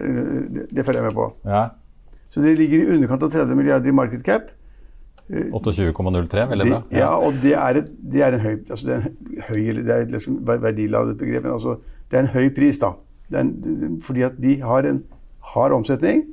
Det, 0.60 0.68
det 0.76 0.86
følger 0.86 1.02
jeg 1.02 1.08
med 1.10 1.16
på. 1.18 1.32
Ja. 1.46 1.64
Så 2.30 2.42
det 2.44 2.54
ligger 2.60 2.78
i 2.84 2.94
underkant 2.96 3.24
av 3.24 3.32
30 3.32 3.56
milliarder 3.58 3.90
i 3.90 3.92
market 3.96 4.24
cap. 4.24 4.52
28,03, 5.32 6.50
veldig 6.52 6.66
bra. 6.70 6.82
ja, 6.92 7.08
og 7.16 7.34
det 7.42 7.54
er, 7.56 7.78
et, 7.80 7.92
det 8.12 8.22
er 8.26 8.36
en 8.36 8.42
høy 8.44 8.56
altså 8.70 8.88
det 8.88 8.96
er 8.98 9.06
en 9.06 9.44
høy, 9.48 9.84
det 9.88 9.94
er 9.96 10.10
liksom 10.12 10.40
verdiladet 10.44 11.14
begrep, 11.20 11.46
men 11.46 11.54
altså, 11.54 11.78
det 12.12 12.18
er 12.20 12.26
en 12.26 12.34
høy 12.34 12.50
pris, 12.56 12.80
da. 12.82 12.90
En, 13.38 14.00
fordi 14.04 14.26
at 14.28 14.38
de 14.42 14.58
har 14.62 14.88
en 14.88 15.04
hard 15.54 15.76
omsetning, 15.76 16.26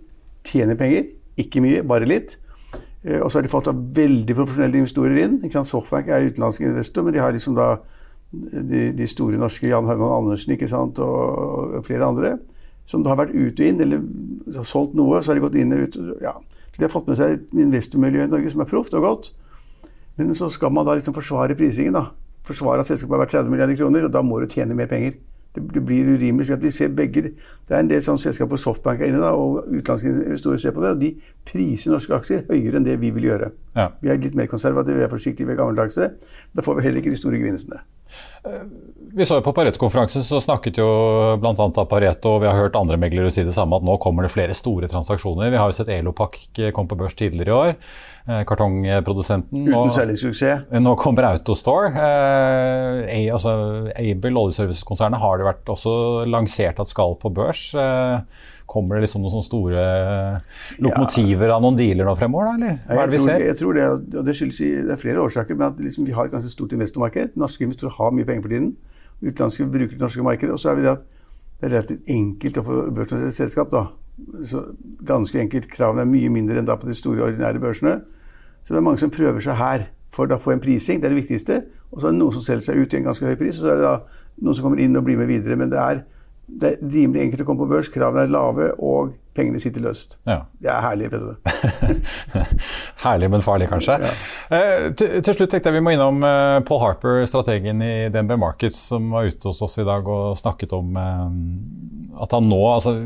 tjener 0.46 0.78
penger, 0.78 1.08
ikke 1.38 1.62
mye, 1.62 1.84
bare 1.86 2.08
litt. 2.08 2.36
Eh, 3.04 3.20
Og 3.20 3.30
så 3.30 3.38
har 3.38 3.46
de 3.46 3.52
fått 3.52 3.70
veldig 3.72 4.34
profesjonelle 4.34 4.80
investorer 4.82 5.22
inn. 5.24 5.38
Ikke 5.42 5.58
sant? 5.58 5.70
Softbank 5.70 6.08
er 6.08 6.28
utenlandske 6.30 6.66
investor, 6.66 7.06
men 7.06 7.14
de 7.14 7.22
har 7.22 7.32
liksom 7.32 7.56
da 7.58 7.76
de, 8.32 8.92
de 8.92 9.06
store 9.08 9.38
norske, 9.40 9.68
Jan 9.70 9.86
Herman 9.88 10.12
Andersen 10.18 10.52
ikke 10.52 10.68
sant? 10.68 10.98
Og, 10.98 11.78
og 11.78 11.86
flere 11.86 12.08
andre, 12.08 12.36
som 12.88 13.04
har 13.06 13.20
vært 13.20 13.34
ut 13.36 13.60
og 13.60 13.66
inn, 13.66 13.80
eller 13.84 14.02
har 14.56 14.68
solgt 14.68 14.96
noe, 14.98 15.22
så 15.22 15.32
har 15.32 15.38
de 15.38 15.44
gått 15.46 15.58
inn 15.60 15.74
og 15.76 15.86
ut. 15.86 15.98
Ja. 16.24 16.34
Så 16.72 16.80
de 16.80 16.86
har 16.86 16.92
fått 16.92 17.08
med 17.10 17.18
seg 17.20 17.36
et 17.36 17.60
investormiljø 17.66 18.24
i 18.24 18.32
Norge 18.32 18.52
som 18.52 18.64
er 18.64 18.70
proft 18.70 18.96
og 18.96 19.04
godt. 19.04 19.30
Men 20.18 20.34
så 20.34 20.48
skal 20.50 20.72
man 20.74 20.86
da 20.88 20.96
liksom 20.98 21.14
forsvare 21.14 21.56
prisingen. 21.58 21.94
da. 21.94 22.08
Forsvare 22.48 22.82
at 22.82 22.88
selskapet 22.90 23.14
er 23.14 23.22
verdt 23.22 23.34
30 23.36 23.52
milliarder 23.52 23.78
kroner, 23.78 24.06
og 24.08 24.12
da 24.12 24.22
må 24.24 24.40
du 24.40 24.48
tjene 24.50 24.76
mer 24.76 24.88
penger. 24.90 25.18
Det, 25.54 25.84
blir 25.86 26.06
urimelig. 26.14 26.46
slik 26.46 26.56
at 26.56 26.62
vi 26.62 26.70
ser 26.70 26.88
begge, 26.88 27.22
Det 27.68 27.76
er 27.76 27.80
en 27.80 27.90
del 27.90 28.02
sånne 28.02 28.18
selskaper 28.18 28.48
hvor 28.48 28.60
Softbank 28.62 29.00
er 29.00 29.10
inne, 29.10 29.20
da, 29.20 29.32
og 29.32 29.64
utenlandske 29.66 30.08
investorer 30.08 30.56
ser 30.56 30.72
på 30.76 30.82
det, 30.84 30.90
og 30.90 31.00
de 31.00 31.14
priser 31.46 31.90
norske 31.90 32.14
aksjer 32.14 32.44
høyere 32.50 32.76
enn 32.76 32.86
det 32.86 33.00
vi 33.00 33.10
vil 33.10 33.28
gjøre. 33.30 33.50
Ja. 33.78 33.92
Vi 34.02 34.10
er 34.10 34.18
litt 34.22 34.34
mer 34.38 34.50
konservative, 34.50 34.98
vi 34.98 35.06
er 35.06 35.12
forsiktige, 35.12 35.46
vi 35.46 35.54
er 35.54 35.60
gammeldagse. 35.62 36.10
Da 36.56 36.64
får 36.66 36.80
vi 36.80 36.88
heller 36.88 37.02
ikke 37.02 37.14
de 37.14 37.20
store 37.20 37.38
gevinstene. 37.38 37.84
Vi 39.12 39.24
så 39.26 39.38
jo 39.38 39.44
På 39.44 39.52
Pareto-konferansen 39.56 40.22
så 40.24 40.38
snakket 40.40 40.78
jo 40.80 40.86
bl.a. 41.40 41.52
av 41.52 41.86
Pareto, 41.90 42.36
og 42.36 42.42
vi 42.42 42.48
har 42.48 42.56
hørt 42.56 42.76
andre 42.78 42.98
meglere 43.00 43.30
si 43.32 43.44
det 43.44 43.54
samme, 43.56 43.78
at 43.78 43.86
nå 43.86 43.96
kommer 44.02 44.24
det 44.24 44.32
flere 44.32 44.56
store 44.56 44.88
transaksjoner. 44.90 45.50
Vi 45.52 45.60
har 45.60 45.70
jo 45.70 45.76
sett 45.76 45.90
Elopak 45.92 46.38
kom 46.76 46.88
på 46.88 46.98
børs 46.98 47.16
tidligere 47.18 47.48
i 47.50 47.56
år. 47.56 47.72
eh, 48.28 48.42
Kartongprodusenten. 48.48 49.68
Uten 49.68 49.94
særlig 49.94 50.18
suksess. 50.20 50.68
Nå 50.84 50.94
kommer 51.00 51.30
Autostore. 51.30 51.92
Eh, 51.94 53.26
altså, 53.32 53.56
Able, 53.96 54.36
oljeservicekonsernet, 54.44 55.20
har 55.20 55.40
det 55.40 55.48
vært 55.48 55.74
også 55.74 55.96
lansert 56.28 56.80
at 56.80 56.92
skal 56.92 57.16
på 57.20 57.32
børs. 57.34 57.70
Eh, 57.74 58.20
kommer 58.68 58.98
det 58.98 59.06
liksom 59.06 59.24
noen 59.24 59.44
store 59.44 59.82
lokomotiver 60.84 61.54
av 61.54 61.62
noen 61.64 61.78
dealer 61.78 62.04
nå 62.08 62.14
fremover, 62.20 62.50
da, 62.50 62.56
eller? 62.58 62.80
Hva 62.88 63.04
er 63.04 63.10
det 63.10 63.16
vi 63.16 63.22
ser? 63.24 63.44
jeg 63.46 63.58
tror 63.60 63.78
det, 63.78 63.86
og 64.20 64.26
det 64.26 64.34
skyldes 64.36 64.60
det 64.60 64.94
er 64.94 65.00
flere 65.00 65.22
årsaker, 65.24 65.56
men 65.56 65.70
at 65.70 65.80
liksom 65.80 66.04
vi 66.06 66.16
har 66.16 66.28
et 66.28 66.34
ganske 66.34 66.52
stort 66.52 66.74
investormarked. 66.76 67.32
Norske 67.40 67.64
investorer 67.64 67.96
har 67.96 68.12
mye 68.16 68.28
penger 68.28 68.44
for 68.44 68.54
tiden. 68.54 68.74
Utenlandske 69.22 69.66
bruker 69.72 69.96
det 69.96 70.04
norske 70.04 70.26
markedet. 70.26 70.52
Og 70.54 70.60
så 70.60 70.72
er 70.72 70.78
vi 70.78 70.84
det 70.84 70.92
at 70.92 71.06
det 71.58 71.66
er 71.66 71.74
relativt 71.74 72.12
enkelt 72.14 72.60
å 72.60 72.66
få 72.66 72.82
børsnotert 72.94 73.34
selskap. 73.34 73.72
da. 73.72 73.86
Så 74.46 74.62
ganske 75.06 75.40
enkelt, 75.40 75.70
kravene 75.72 76.04
er 76.04 76.10
mye 76.10 76.30
mindre 76.30 76.60
enn 76.60 76.68
da 76.68 76.76
på 76.78 76.86
de 76.90 76.94
store, 76.94 77.24
ordinære 77.26 77.62
børsene. 77.62 77.96
Så 78.64 78.74
det 78.74 78.78
er 78.78 78.86
mange 78.86 79.00
som 79.00 79.10
prøver 79.10 79.42
seg 79.42 79.58
her 79.58 79.88
for 80.14 80.30
å 80.30 80.38
få 80.38 80.54
en 80.54 80.62
prising. 80.62 81.00
Det 81.00 81.08
er 81.08 81.16
det 81.16 81.22
viktigste. 81.22 81.58
Og 81.90 82.00
så 82.00 82.08
er 82.08 82.14
det 82.14 82.20
noen 82.20 82.36
som 82.36 82.44
selger 82.44 82.68
seg 82.68 82.78
ut 82.82 82.94
i 82.94 83.00
en 83.00 83.08
ganske 83.08 83.26
høy 83.26 83.36
pris, 83.40 83.58
og 83.58 83.64
så 83.64 83.72
er 83.72 83.80
det 83.80 83.86
da 83.86 83.94
noen 84.44 84.54
som 84.54 84.66
kommer 84.66 84.82
inn 84.84 84.96
og 84.98 85.06
blir 85.06 85.18
med 85.18 85.30
videre. 85.30 85.56
Men 85.56 85.72
det 85.72 85.80
er, 85.80 86.04
det 86.48 86.68
er 86.68 86.78
rimelig 86.80 87.26
enkelt 87.26 87.42
å 87.44 87.48
komme 87.48 87.64
på 87.66 87.70
børs. 87.70 87.90
Kravene 87.92 88.24
er 88.24 88.32
lave, 88.32 88.70
og 88.80 89.12
pengene 89.36 89.60
sitter 89.62 89.84
løst. 89.84 90.16
Ja. 90.26 90.40
Det 90.58 90.70
er 90.72 90.80
herlig. 90.82 91.10
vet 91.12 91.22
du. 91.22 91.34
Herlig, 93.04 93.28
men 93.30 93.44
farlig, 93.44 93.68
kanskje. 93.70 93.98
Ja. 94.02 94.12
Eh, 94.56 94.88
til, 94.98 95.20
til 95.22 95.36
slutt 95.36 95.52
tenkte 95.52 95.70
jeg 95.70 95.78
vi 95.78 95.84
må 95.84 95.94
innom 95.94 96.24
eh, 96.26 96.58
Paul 96.66 96.82
Harper, 96.82 97.20
strategen 97.28 97.84
i 97.84 97.92
DNB 98.14 98.34
Markets, 98.40 98.80
som 98.90 99.12
var 99.14 99.28
ute 99.28 99.50
hos 99.50 99.62
oss 99.62 99.78
i 99.78 99.86
dag 99.86 100.08
og 100.08 100.38
snakket 100.40 100.74
om 100.78 100.98
eh, 100.98 101.28
at 102.24 102.34
han 102.34 102.48
nå 102.50 102.62
altså, 102.72 102.96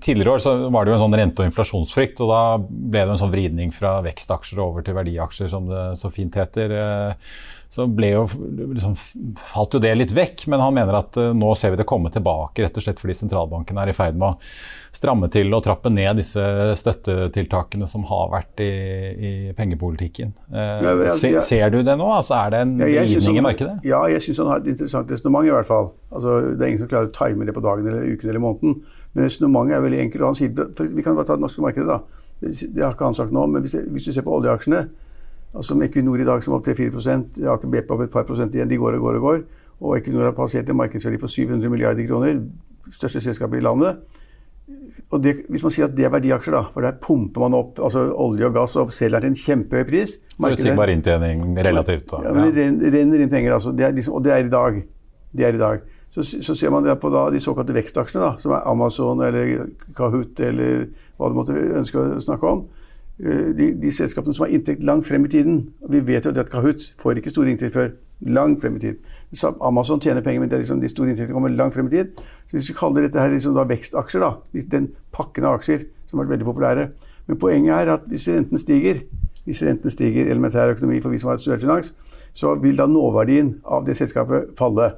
Tidligere 0.00 0.36
år 0.36 0.42
så 0.42 0.54
var 0.72 0.84
det 0.84 0.92
jo 0.92 0.96
en 0.98 1.04
sånn 1.04 1.18
rente- 1.18 1.44
og 1.44 1.50
inflasjonsfrykt, 1.50 2.22
og 2.24 2.30
da 2.32 2.42
ble 2.62 3.02
det 3.04 3.14
en 3.14 3.20
sånn 3.20 3.34
vridning 3.34 3.74
fra 3.74 3.98
vekstaksjer 4.04 4.62
over 4.64 4.86
til 4.86 4.96
verdiaksjer, 4.96 5.50
som 5.52 5.68
det 5.70 5.84
så 6.00 6.10
fint 6.12 6.38
heter. 6.40 6.72
Eh, 6.78 7.34
så 7.74 7.88
jo, 7.90 8.28
liksom, 8.70 8.94
falt 9.34 9.74
jo 9.74 9.80
det 9.82 9.90
litt 9.96 10.12
vekk, 10.14 10.44
men 10.52 10.62
han 10.62 10.76
mener 10.76 10.94
at 10.94 11.16
eh, 11.18 11.32
nå 11.34 11.48
ser 11.58 11.72
vi 11.74 11.80
det 11.80 11.86
komme 11.90 12.12
tilbake, 12.14 12.62
rett 12.62 12.76
og 12.78 12.84
slett 12.84 13.00
fordi 13.02 13.16
sentralbanken 13.18 13.80
er 13.82 13.90
i 13.90 13.96
ferd 13.96 14.14
med 14.20 14.28
å 14.28 14.94
stramme 14.94 15.26
til 15.32 15.50
og 15.56 15.64
trappe 15.66 15.90
ned 15.90 16.20
disse 16.20 16.44
støttetiltakene 16.78 17.88
som 17.90 18.06
har 18.06 18.30
vært 18.30 18.62
i, 18.62 18.70
i 18.70 19.32
pengepolitikken. 19.58 20.30
Eh, 20.54 21.02
se, 21.18 21.32
ser 21.42 21.74
du 21.74 21.80
det 21.82 21.98
nå? 21.98 22.12
Altså, 22.14 22.38
er 22.44 22.54
det 22.54 22.62
en 22.62 22.76
vridning 22.78 23.40
i 23.42 23.46
markedet? 23.48 23.74
Ja, 23.90 24.04
jeg 24.12 24.22
syns 24.22 24.44
han 24.44 24.52
har 24.52 24.62
et 24.62 24.70
interessant 24.76 25.10
resonnement, 25.10 25.50
i 25.50 25.54
hvert 25.56 25.70
fall. 25.70 25.90
Altså, 26.14 26.36
det 26.54 26.62
er 26.62 26.70
ingen 26.76 26.84
som 26.84 26.92
klarer 26.94 27.10
å 27.10 27.16
time 27.16 27.48
det 27.48 27.56
på 27.58 27.64
dagen 27.64 27.90
eller 27.90 28.06
uken 28.14 28.30
eller 28.30 28.46
måneden. 28.46 28.84
Men 29.14 29.28
resonnementet 29.28 29.76
er 29.76 29.82
veldig 29.84 30.02
enkelt. 30.04 30.22
og 30.22 30.28
han 30.32 30.38
sier, 30.38 30.90
Vi 30.94 31.02
kan 31.02 31.16
bare 31.16 31.26
ta 31.26 31.38
det 31.38 31.44
norske 31.46 31.62
markedet, 31.62 31.86
da. 31.86 32.00
Det 32.40 32.82
har 32.82 32.92
ikke 32.92 33.08
han 33.08 33.14
sagt 33.14 33.32
nå, 33.32 33.46
men 33.46 33.62
hvis, 33.62 33.76
hvis 33.94 34.04
du 34.08 34.12
ser 34.12 34.26
på 34.26 34.34
oljeaksjene 34.34 34.88
altså 35.54 35.74
som 35.74 35.82
Equinor 35.86 36.18
i 36.18 36.26
dag 36.26 36.42
som 36.42 36.52
er 36.52 36.58
opp 36.58 36.66
til 36.66 36.74
4% 36.90 37.38
Aker 37.52 37.70
BP 37.70 37.94
opp 37.94 38.02
et 38.02 38.10
par 38.10 38.26
prosent 38.26 38.54
igjen. 38.56 38.68
De 38.68 38.78
går 38.80 38.98
og 38.98 39.06
går 39.06 39.20
og 39.20 39.28
går. 39.28 39.44
Og 39.84 39.96
Equinor 39.98 40.28
har 40.28 40.36
passert 40.36 40.68
en 40.70 40.78
markedsverdi 40.80 41.20
på 41.22 41.30
700 41.30 41.70
milliarder 41.70 42.06
kroner. 42.08 42.42
Største 42.90 43.22
selskapet 43.22 43.60
i 43.60 43.64
landet. 43.64 44.02
Og 45.12 45.22
det, 45.22 45.34
Hvis 45.52 45.62
man 45.62 45.72
sier 45.74 45.86
at 45.86 45.94
det 45.96 46.06
er 46.06 46.12
verdiaksjer, 46.14 46.54
da, 46.56 46.62
for 46.72 46.86
der 46.86 46.96
pumper 47.02 47.44
man 47.44 47.56
opp 47.58 47.78
altså 47.78 48.06
olje 48.24 48.48
og 48.48 48.54
gass 48.56 48.76
og 48.80 48.92
selger 48.96 49.20
til 49.20 49.32
en 49.32 49.36
kjempehøy 49.36 49.84
pris 49.88 50.14
Forutsigbar 50.40 50.90
inntjening 50.90 51.42
relativt. 51.66 52.06
Da. 52.10 52.22
ja, 52.24 52.32
men 52.34 52.54
det 52.54 52.92
renner 52.94 53.22
inn 53.22 53.30
penger, 53.30 53.58
altså. 53.58 53.74
Det 53.76 53.86
er 53.86 53.92
liksom, 53.94 54.16
og 54.18 54.24
det 54.24 54.32
er 54.32 54.46
i 54.46 54.50
dag. 54.50 54.80
Det 55.34 55.46
er 55.46 55.58
i 55.58 55.60
dag. 55.60 55.84
Så, 56.14 56.22
så 56.22 56.54
ser 56.54 56.70
man 56.70 56.86
på 57.00 57.10
da, 57.10 57.26
de 57.34 57.40
såkalte 57.42 57.74
vekstaksjene, 57.74 58.22
da, 58.22 58.38
som 58.38 58.52
er 58.54 58.68
Amazon 58.70 59.22
eller 59.26 59.66
Kahoot 59.98 60.38
eller 60.46 60.84
hva 61.18 61.30
du 61.30 61.34
måtte 61.34 61.56
ønske 61.58 61.98
å 61.98 62.20
snakke 62.22 62.46
om. 62.46 62.64
Eh, 63.18 63.50
De, 63.58 63.72
de 63.82 63.90
selskapene 63.94 64.34
som 64.34 64.46
har 64.46 64.54
inntekt 64.54 64.84
langt 64.86 65.08
frem 65.08 65.26
i 65.26 65.32
tiden. 65.32 65.64
Vi 65.90 66.04
vet 66.06 66.26
jo 66.26 66.30
at 66.30 66.52
Kahoot 66.52 66.92
får 67.02 67.18
ikke 67.18 67.34
store 67.34 67.50
inntekter 67.50 67.74
før 67.74 67.90
langt 68.30 68.62
frem 68.62 68.78
i 68.78 68.84
tid. 68.84 69.02
Amazon 69.60 70.00
tjener 70.00 70.22
penger, 70.22 70.40
men 70.40 70.50
det 70.50 70.56
er 70.56 70.62
liksom, 70.62 70.80
de 70.80 70.88
store 70.88 71.10
inntektene 71.10 71.34
kommer 71.34 71.50
langt 71.50 71.74
frem 71.74 71.90
i 71.90 71.96
tid. 71.96 72.22
Så 72.46 72.58
hvis 72.58 72.70
vi 72.70 72.78
kaller 72.78 73.02
dette 73.02 73.18
her 73.18 73.34
liksom 73.34 73.58
da 73.58 73.66
vekstaksjer, 73.66 74.22
da, 74.22 74.62
den 74.70 74.92
pakken 75.12 75.48
av 75.48 75.58
aksjer 75.58 75.86
som 76.06 76.18
har 76.18 76.28
vært 76.28 76.36
veldig 76.36 76.46
populære 76.46 76.88
Men 77.26 77.38
poenget 77.40 77.72
er 77.72 77.88
at 77.94 78.02
hvis 78.06 78.28
renten 78.28 78.60
stiger, 78.60 78.98
hvis 79.46 79.62
renten 79.64 79.90
stiger, 79.90 80.28
elementær 80.28 80.74
økonomi 80.74 81.00
for 81.00 81.10
vi 81.10 81.18
som 81.18 81.30
har 81.30 81.38
studert 81.40 81.62
finans, 81.62 81.94
så 82.36 82.54
vil 82.60 82.76
da 82.76 82.86
nåverdien 82.86 83.54
av 83.64 83.86
det 83.86 83.96
selskapet 83.96 84.52
falle. 84.58 84.90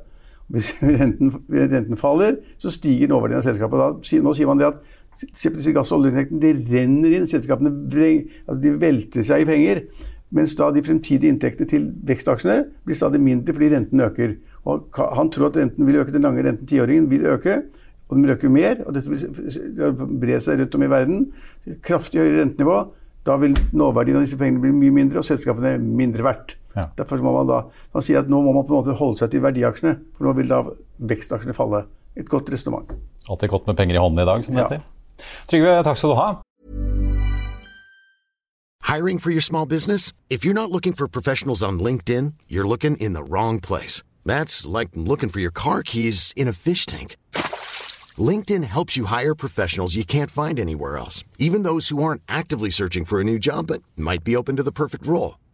Hvis 0.52 0.72
renten, 0.82 1.32
renten 1.50 1.98
faller, 1.98 2.36
så 2.62 2.70
stiger 2.70 3.10
nåverdien 3.10 3.40
av 3.40 3.46
selskapet. 3.46 3.80
Da, 3.82 4.20
nå 4.22 4.34
sier 4.36 4.50
man 4.50 4.60
det 4.60 4.68
at 4.68 4.84
se 5.16 5.50
på 5.50 5.58
disse 5.58 5.72
gass- 5.74 5.90
og 5.94 6.02
oljeinntektene, 6.02 6.42
de 6.42 6.74
renner 6.74 7.16
inn. 7.16 7.26
Selskapene 7.28 7.72
altså 7.72 8.60
de 8.62 8.74
velter 8.80 9.26
seg 9.26 9.42
i 9.42 9.48
penger. 9.48 9.82
Mens 10.36 10.56
da 10.58 10.68
de 10.74 10.82
fremtidige 10.82 11.30
inntektene 11.30 11.70
til 11.70 11.88
vekstaksjene 12.06 12.58
blir 12.86 12.98
stadig 12.98 13.20
mindre 13.22 13.54
fordi 13.54 13.70
renten 13.74 14.02
øker. 14.02 14.36
Og 14.66 15.00
han 15.16 15.30
tror 15.30 15.48
at 15.50 15.58
renten 15.60 15.86
vil 15.86 16.00
øke, 16.02 16.14
den 16.14 16.26
lange 16.26 16.42
renten, 16.42 16.66
tiåringen, 16.66 17.08
vil 17.10 17.26
øke. 17.30 17.60
Og 18.08 18.16
den 18.16 18.26
vil 18.26 18.34
øke 18.36 18.50
mer, 18.50 18.82
og 18.86 18.94
dette 18.94 19.10
vil 19.10 20.18
bre 20.20 20.38
seg 20.42 20.60
rundt 20.60 20.74
om 20.78 20.82
i 20.82 20.90
verden. 20.90 21.24
Kraftig 21.82 22.20
høyere 22.22 22.42
rentenivå. 22.42 22.78
Da 23.26 23.34
vil 23.42 23.56
nåverdien 23.74 24.18
av 24.18 24.22
disse 24.22 24.38
pengene 24.38 24.62
bli 24.62 24.70
mye 24.74 24.94
mindre, 24.94 25.22
og 25.22 25.26
selskapene 25.26 25.74
mindre 25.82 26.26
verdt. 26.26 26.54
Ja. 26.76 26.88
Derfor 26.98 27.16
er 27.16 27.22
må 27.24 27.32
man 27.32 27.46
da 27.48 27.62
man 27.94 28.02
sier 28.04 28.18
at 28.20 28.28
nå 28.28 28.42
må 28.44 28.52
man 28.52 28.66
på 28.68 28.74
en 28.74 28.82
måte 28.82 28.96
holde 28.98 29.18
seg 29.18 29.30
til 29.32 29.40
verdiaksjene, 29.42 29.96
for 30.16 30.28
nå 30.28 30.34
vil 30.36 30.48
da 30.48 30.62
vekstaksjene 31.00 31.54
falle. 31.56 31.86
Et 32.16 32.28
godt 32.28 32.48
resonnement. 32.52 32.92
Alltid 33.28 33.48
godt 33.52 33.66
med 33.66 33.76
penger 33.76 33.96
i 33.96 33.98
hånden 34.00 34.20
i 34.22 34.24
dag, 34.28 34.44
som 34.44 34.54
det 34.54 34.62
Ja. 34.62 34.68
heter. 34.68 34.84
Trygve, 35.48 35.82
takk 35.84 35.96
skal 35.96 36.10
du 36.10 36.14
ha. 36.16 36.28
Hiring 38.82 39.18
for 39.18 39.30
your 39.30 39.40
small 39.40 39.66
business? 39.66 40.12
If 40.30 40.44
you're 40.44 40.54
not 40.54 40.70
looking 40.70 40.92
for 40.94 41.08
professionals 41.08 41.62
on 41.62 41.78
LinkedIn, 41.80 42.34
you're 42.48 42.68
looking 42.68 42.96
in 42.96 43.14
the 43.14 43.22
wrong 43.24 43.60
place. 43.60 44.02
That's 44.24 44.66
like 44.66 44.90
looking 44.94 45.28
for 45.28 45.40
your 45.40 45.50
car 45.52 45.82
keys 45.82 46.32
in 46.36 46.48
a 46.48 46.52
fish 46.52 46.86
tank. 46.86 47.16
LinkedIn 48.18 48.64
helps 48.64 48.96
you 48.96 49.06
hire 49.06 49.34
professionals 49.34 49.96
you 49.96 50.04
can't 50.04 50.30
find 50.30 50.58
anywhere 50.58 50.96
else, 50.96 51.24
even 51.38 51.64
those 51.64 51.88
who 51.90 52.02
aren't 52.02 52.22
actively 52.28 52.70
searching 52.70 53.04
for 53.04 53.20
a 53.20 53.24
new 53.24 53.38
job 53.38 53.66
but 53.66 53.82
might 53.96 54.24
be 54.24 54.36
open 54.36 54.56
to 54.56 54.62
the 54.62 54.72
perfect 54.72 55.06
role. 55.06 55.36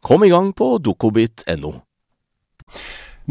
Kom 0.00 0.24
i 0.24 0.32
gang 0.32 0.52
på 0.56 0.78
dokobit.no. 0.78 1.74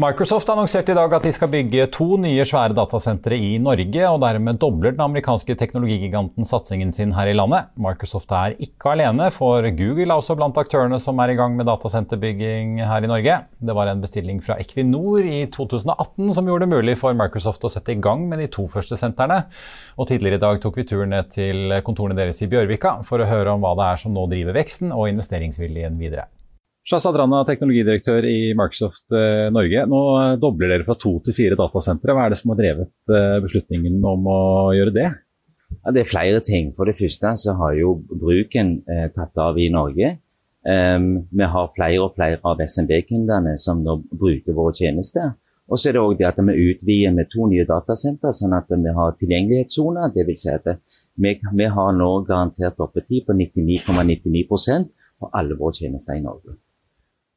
Microsoft 0.00 0.48
annonserte 0.48 0.94
i 0.94 0.96
dag 0.96 1.12
at 1.12 1.24
de 1.26 1.30
skal 1.34 1.50
bygge 1.52 1.84
to 1.92 2.14
nye 2.22 2.44
svære 2.46 2.72
datasentre 2.78 3.36
i 3.36 3.58
Norge, 3.60 4.04
og 4.06 4.22
dermed 4.22 4.56
dobler 4.62 4.94
den 4.94 5.02
amerikanske 5.04 5.56
teknologigiganten 5.60 6.46
satsingen 6.48 6.94
sin 6.94 7.12
her 7.12 7.28
i 7.28 7.34
landet. 7.34 7.68
Microsoft 7.74 8.32
er 8.32 8.54
ikke 8.64 8.94
alene, 8.94 9.26
for 9.34 9.66
Google 9.76 10.06
er 10.06 10.14
også 10.14 10.38
blant 10.38 10.62
aktørene 10.62 10.96
som 11.02 11.20
er 11.20 11.34
i 11.34 11.36
gang 11.42 11.58
med 11.58 11.68
datasenterbygging 11.68 12.80
her 12.86 13.04
i 13.04 13.12
Norge. 13.12 13.42
Det 13.58 13.76
var 13.76 13.90
en 13.90 14.00
bestilling 14.06 14.40
fra 14.40 14.56
Equinor 14.62 15.26
i 15.26 15.42
2018 15.52 16.32
som 16.38 16.48
gjorde 16.48 16.64
det 16.64 16.72
mulig 16.78 16.96
for 17.02 17.18
Microsoft 17.18 17.66
å 17.66 17.74
sette 17.74 17.92
i 17.92 18.00
gang 18.00 18.28
med 18.30 18.40
de 18.40 18.48
to 18.56 18.70
første 18.70 18.96
sentrene. 18.96 19.42
Og 19.98 20.08
tidligere 20.08 20.40
i 20.40 20.46
dag 20.48 20.62
tok 20.62 20.80
vi 20.80 20.88
turen 20.94 21.12
ned 21.18 21.34
til 21.34 21.80
kontorene 21.84 22.16
deres 22.16 22.40
i 22.40 22.48
Bjørvika 22.48 23.02
for 23.04 23.20
å 23.20 23.28
høre 23.28 23.58
om 23.58 23.66
hva 23.66 23.76
det 23.76 23.92
er 23.92 24.04
som 24.06 24.16
nå 24.16 24.30
driver 24.30 24.62
veksten 24.62 24.94
og 24.96 25.10
investeringsviljen 25.10 26.00
videre. 26.00 26.30
Shazad 26.88 27.16
Rana, 27.20 27.42
teknologidirektør 27.44 28.24
i 28.24 28.52
Microsoft 28.56 29.12
eh, 29.12 29.48
Norge. 29.52 29.84
Nå 29.90 30.00
dobler 30.40 30.72
dere 30.72 30.86
fra 30.86 30.96
to 30.98 31.18
til 31.24 31.36
fire 31.36 31.58
datasentre. 31.58 32.14
Hva 32.16 32.24
er 32.26 32.32
det 32.32 32.38
som 32.40 32.54
har 32.54 32.60
drevet 32.60 33.12
eh, 33.12 33.36
beslutningen 33.44 34.00
om 34.00 34.30
å 34.30 34.40
gjøre 34.76 34.94
det? 34.96 35.10
Ja, 35.84 35.92
det 35.94 36.02
er 36.02 36.10
flere 36.10 36.40
ting. 36.44 36.72
For 36.76 36.88
det 36.88 36.96
første 36.98 37.34
så 37.38 37.54
har 37.60 37.76
jo 37.78 37.98
bruken 38.08 38.80
eh, 38.88 39.06
tatt 39.14 39.38
av 39.38 39.60
i 39.60 39.68
Norge. 39.72 40.16
Um, 40.60 41.22
vi 41.32 41.46
har 41.48 41.70
flere 41.72 42.02
og 42.04 42.16
flere 42.18 42.36
av 42.44 42.58
SMB-kundene 42.60 43.54
som 43.56 43.78
nå 43.80 43.94
bruker 44.10 44.56
våre 44.56 44.74
tjenester. 44.76 45.30
Og 45.70 45.78
så 45.78 45.88
er 45.88 45.96
det 45.96 46.02
også 46.02 46.18
det 46.18 46.26
at 46.28 46.40
vi 46.42 46.72
utvider 46.72 47.14
med 47.16 47.30
to 47.32 47.46
nye 47.48 47.64
datasenter, 47.68 48.34
sånn 48.36 48.56
at 48.58 48.72
vi 48.72 48.92
har 48.96 49.14
tilgjengelighetssoner. 49.20 50.10
Dvs. 50.16 50.42
Si 50.42 50.50
at 50.52 50.66
vi, 51.14 51.36
vi, 51.38 51.68
har 51.76 51.94
nå 51.96 52.10
garantert 52.28 52.82
oppetid 52.82 53.28
på 53.28 53.38
99,99 53.38 54.18
,99 54.26 54.90
på 55.20 55.30
alle 55.32 55.56
våre 55.60 55.78
tjenester 55.78 56.18
i 56.18 56.24
Norge. 56.24 56.58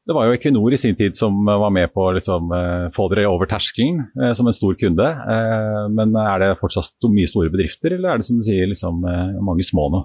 Det 0.04 0.16
var 0.16 0.28
jo 0.28 0.36
Equinor 0.36 0.74
i 0.76 0.80
sin 0.80 0.98
tid 1.00 1.16
som 1.16 1.38
var 1.48 1.72
med 1.72 1.94
på 1.96 2.10
å 2.10 2.14
liksom, 2.18 2.50
få 2.92 3.06
dere 3.14 3.30
over 3.32 3.48
terskelen 3.48 4.02
eh, 4.20 4.34
som 4.36 4.50
en 4.50 4.56
stor 4.56 4.76
kunde. 4.80 5.06
Eh, 5.08 5.84
men 5.96 6.12
er 6.20 6.42
det 6.44 6.50
fortsatt 6.60 7.08
mye 7.08 7.30
store 7.32 7.52
bedrifter, 7.54 7.96
eller 7.96 8.12
er 8.12 8.20
det 8.20 8.28
som 8.28 8.42
du 8.42 8.44
sier 8.44 8.68
liksom, 8.68 9.00
mange 9.48 9.64
små 9.64 9.88
nå? 9.94 10.04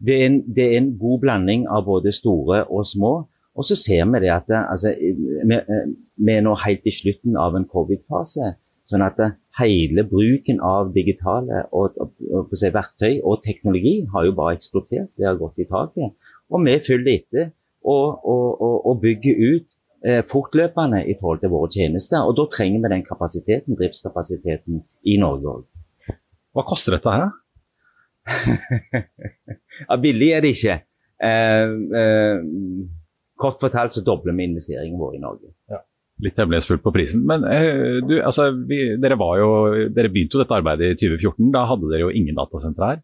Det 0.00 0.16
er, 0.16 0.24
en, 0.30 0.40
det 0.48 0.64
er 0.64 0.78
en 0.80 0.94
god 0.98 1.20
blanding 1.22 1.68
av 1.70 1.84
både 1.86 2.10
store 2.16 2.64
og 2.72 2.88
små. 2.88 3.12
Og 3.54 3.66
så 3.66 3.76
ser 3.76 4.08
vi 4.08 4.22
det 4.24 4.32
at 4.32 4.50
altså, 4.56 4.94
vi, 4.98 5.60
vi, 5.60 6.34
er 6.34 6.42
nå 6.46 6.56
helt 6.64 6.86
i 6.88 6.94
slutten 6.94 7.38
av 7.38 7.58
en 7.58 7.68
covid-fase. 7.70 8.54
Sånn 8.90 9.04
at 9.06 9.20
hele 9.60 10.02
bruken 10.08 10.58
av 10.66 10.90
digitale 10.94 11.66
og, 11.76 11.94
og, 12.00 12.14
og, 12.32 12.54
verktøy 12.74 13.20
og 13.20 13.42
teknologi 13.44 14.00
har 14.10 14.26
jo 14.26 14.34
bare 14.38 14.56
eksplodert. 14.58 15.12
Det 15.14 15.28
har 15.28 15.38
gått 15.38 15.62
i 15.62 15.68
taket. 15.70 16.16
Og 16.50 16.64
vi 16.66 16.78
følger 16.82 17.12
etter 17.14 17.50
og, 17.84 18.26
og, 18.86 19.00
bygger 19.02 19.40
ut 19.54 19.68
eh, 20.04 20.22
fortløpende 20.28 21.02
i 21.08 21.16
forhold 21.20 21.40
til 21.40 21.52
våre 21.52 21.70
tjenester. 21.72 22.24
Og 22.26 22.36
da 22.38 22.46
trenger 22.52 22.84
vi 22.84 22.92
den 22.94 23.04
kapasiteten, 23.06 23.78
driftskapasiteten 23.78 24.82
i 25.08 25.16
Norge 25.20 25.54
òg. 25.54 25.66
Hva 26.56 26.66
koster 26.66 26.96
dette 26.96 27.12
her, 27.14 27.28
da? 27.28 27.30
ja, 29.88 29.96
billig 30.02 30.32
er 30.34 30.44
det 30.44 30.54
ikke. 30.56 30.80
Eh, 31.20 31.76
eh, 32.00 32.42
kort 33.40 33.60
fortalt 33.62 33.94
så 33.94 34.02
dobler 34.04 34.36
vi 34.36 34.48
investeringene 34.50 35.00
våre 35.00 35.18
i 35.18 35.22
Norge. 35.22 35.54
Ja. 35.70 35.82
Litt 36.20 36.36
hemmelighetsfullt 36.40 36.82
på 36.84 36.92
prisen. 36.92 37.24
Men 37.28 37.46
eh, 37.48 38.00
du, 38.04 38.18
altså, 38.18 38.50
vi, 38.68 38.82
dere, 39.00 39.16
jo, 39.40 39.52
dere, 39.94 40.12
begynte 40.12 40.36
jo 40.36 40.42
dette 40.42 40.58
arbeidet 40.58 40.92
i 40.94 41.00
2014. 41.00 41.52
Da 41.54 41.64
hadde 41.70 41.92
dere 41.92 42.08
jo 42.08 42.12
ingen 42.12 42.36
datasentre 42.36 42.92
her. 42.92 43.00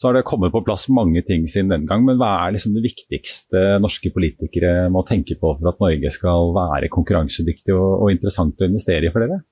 Så 0.00 0.08
har 0.08 0.16
det 0.16 0.24
kommet 0.24 0.48
på 0.54 0.62
plass 0.64 0.86
mange 0.88 1.20
ting 1.28 1.42
siden 1.44 1.68
den 1.74 1.82
gang. 1.84 2.06
Men 2.06 2.16
hva 2.16 2.30
er 2.46 2.54
liksom 2.54 2.72
det 2.72 2.86
viktigste 2.86 3.76
norske 3.84 4.08
politikere 4.14 4.88
må 4.88 5.02
tenke 5.04 5.36
på 5.36 5.52
for 5.58 5.68
at 5.68 5.82
Norge 5.82 6.12
skal 6.14 6.54
være 6.56 6.88
konkurransedyktig 6.94 7.74
og, 7.76 8.06
og 8.06 8.14
interessant 8.14 8.62
å 8.64 8.70
investere 8.70 9.10
i 9.10 9.12
for 9.12 9.26
dere? 9.26 9.42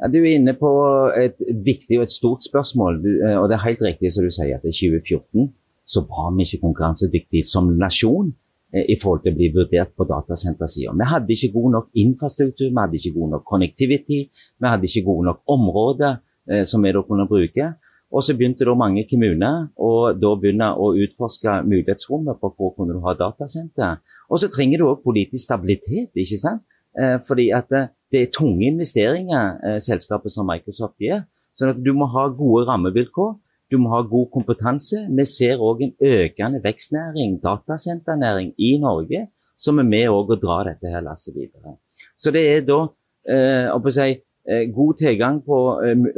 Ja, 0.00 0.08
du 0.08 0.20
er 0.20 0.36
inne 0.36 0.54
på 0.56 0.70
et 1.18 1.42
viktig 1.42 1.98
og 1.98 2.06
et 2.06 2.14
stort 2.14 2.46
spørsmål. 2.46 3.02
Du, 3.02 3.10
eh, 3.18 3.34
og 3.36 3.50
det 3.50 3.58
er 3.58 3.66
helt 3.66 3.82
riktig 3.84 4.14
som 4.14 4.24
du 4.24 4.30
sier 4.32 4.54
at 4.56 4.64
i 4.64 4.72
2014 4.72 5.50
så 5.90 6.04
var 6.06 6.30
vi 6.36 6.46
ikke 6.46 6.62
konkurransedyktige 6.62 7.50
som 7.50 7.68
nasjon 7.74 8.30
eh, 8.72 8.86
i 8.94 8.96
forhold 9.02 9.26
til 9.26 9.34
å 9.34 9.40
bli 9.42 9.50
vurdert 9.58 9.92
på 9.98 10.06
datasentersida. 10.06 10.94
Vi 10.96 11.12
hadde 11.12 11.34
ikke 11.34 11.52
god 11.58 11.76
nok 11.76 11.90
infrastruktur, 12.06 12.70
vi 12.70 12.78
hadde 12.78 13.00
ikke 13.02 13.16
god 13.18 13.34
nok 13.34 13.46
connectivity, 13.52 14.22
vi 14.30 14.70
hadde 14.70 14.88
ikke 14.88 15.06
gode 15.10 15.32
nok 15.32 15.42
områder 15.58 16.20
eh, 16.48 16.62
som 16.62 16.86
vi 16.86 16.94
da 16.94 17.02
kunne 17.10 17.28
bruke. 17.28 17.72
Og 18.10 18.24
så 18.26 18.34
begynte 18.34 18.66
da 18.66 18.74
mange 18.74 19.04
kommuner 19.06 19.68
å 19.78 19.90
begynne 20.18 20.72
å 20.74 20.90
utforske 20.98 21.60
mulighetsrommet 21.62 22.40
på 22.40 22.50
hvor 22.56 22.72
kunne 22.74 22.96
du 22.96 23.04
ha 23.04 23.14
datasenter. 23.14 24.00
Og 24.28 24.42
så 24.42 24.50
trenger 24.50 24.80
du 24.80 24.88
òg 24.88 25.04
politisk 25.04 25.44
stabilitet, 25.44 26.10
ikke 26.18 26.40
sant. 26.40 26.64
Eh, 26.98 27.20
fordi 27.26 27.50
at 27.54 27.70
eh, 27.70 27.86
det 28.10 28.22
er 28.24 28.32
tunge 28.34 28.66
investeringer 28.66 29.60
eh, 29.62 29.78
selskapet 29.78 30.34
som 30.34 30.48
Microsoft 30.48 30.98
gjør. 30.98 31.22
sånn 31.54 31.70
at 31.70 31.78
du 31.84 31.92
må 31.94 32.08
ha 32.10 32.26
gode 32.34 32.66
rammevilkår. 32.66 33.36
Du 33.70 33.78
må 33.78 33.92
ha 33.92 34.00
god 34.02 34.30
kompetanse. 34.34 35.04
Vi 35.06 35.26
ser 35.30 35.62
òg 35.62 35.84
en 35.86 35.92
økende 36.02 36.58
vekstnæring, 36.64 37.38
datasenternæring, 37.44 38.54
i 38.58 38.72
Norge, 38.82 39.28
som 39.56 39.78
er 39.78 39.86
med 39.86 40.08
å 40.10 40.24
dra 40.34 40.64
dette 40.66 40.90
her 40.90 41.04
lasset 41.06 41.36
videre. 41.36 41.76
Så 42.18 42.32
det 42.34 42.42
er 42.50 42.66
da 42.66 42.80
eh, 43.30 43.90
si, 43.94 44.08
god 44.74 44.98
tilgang 44.98 45.36
på 45.46 45.56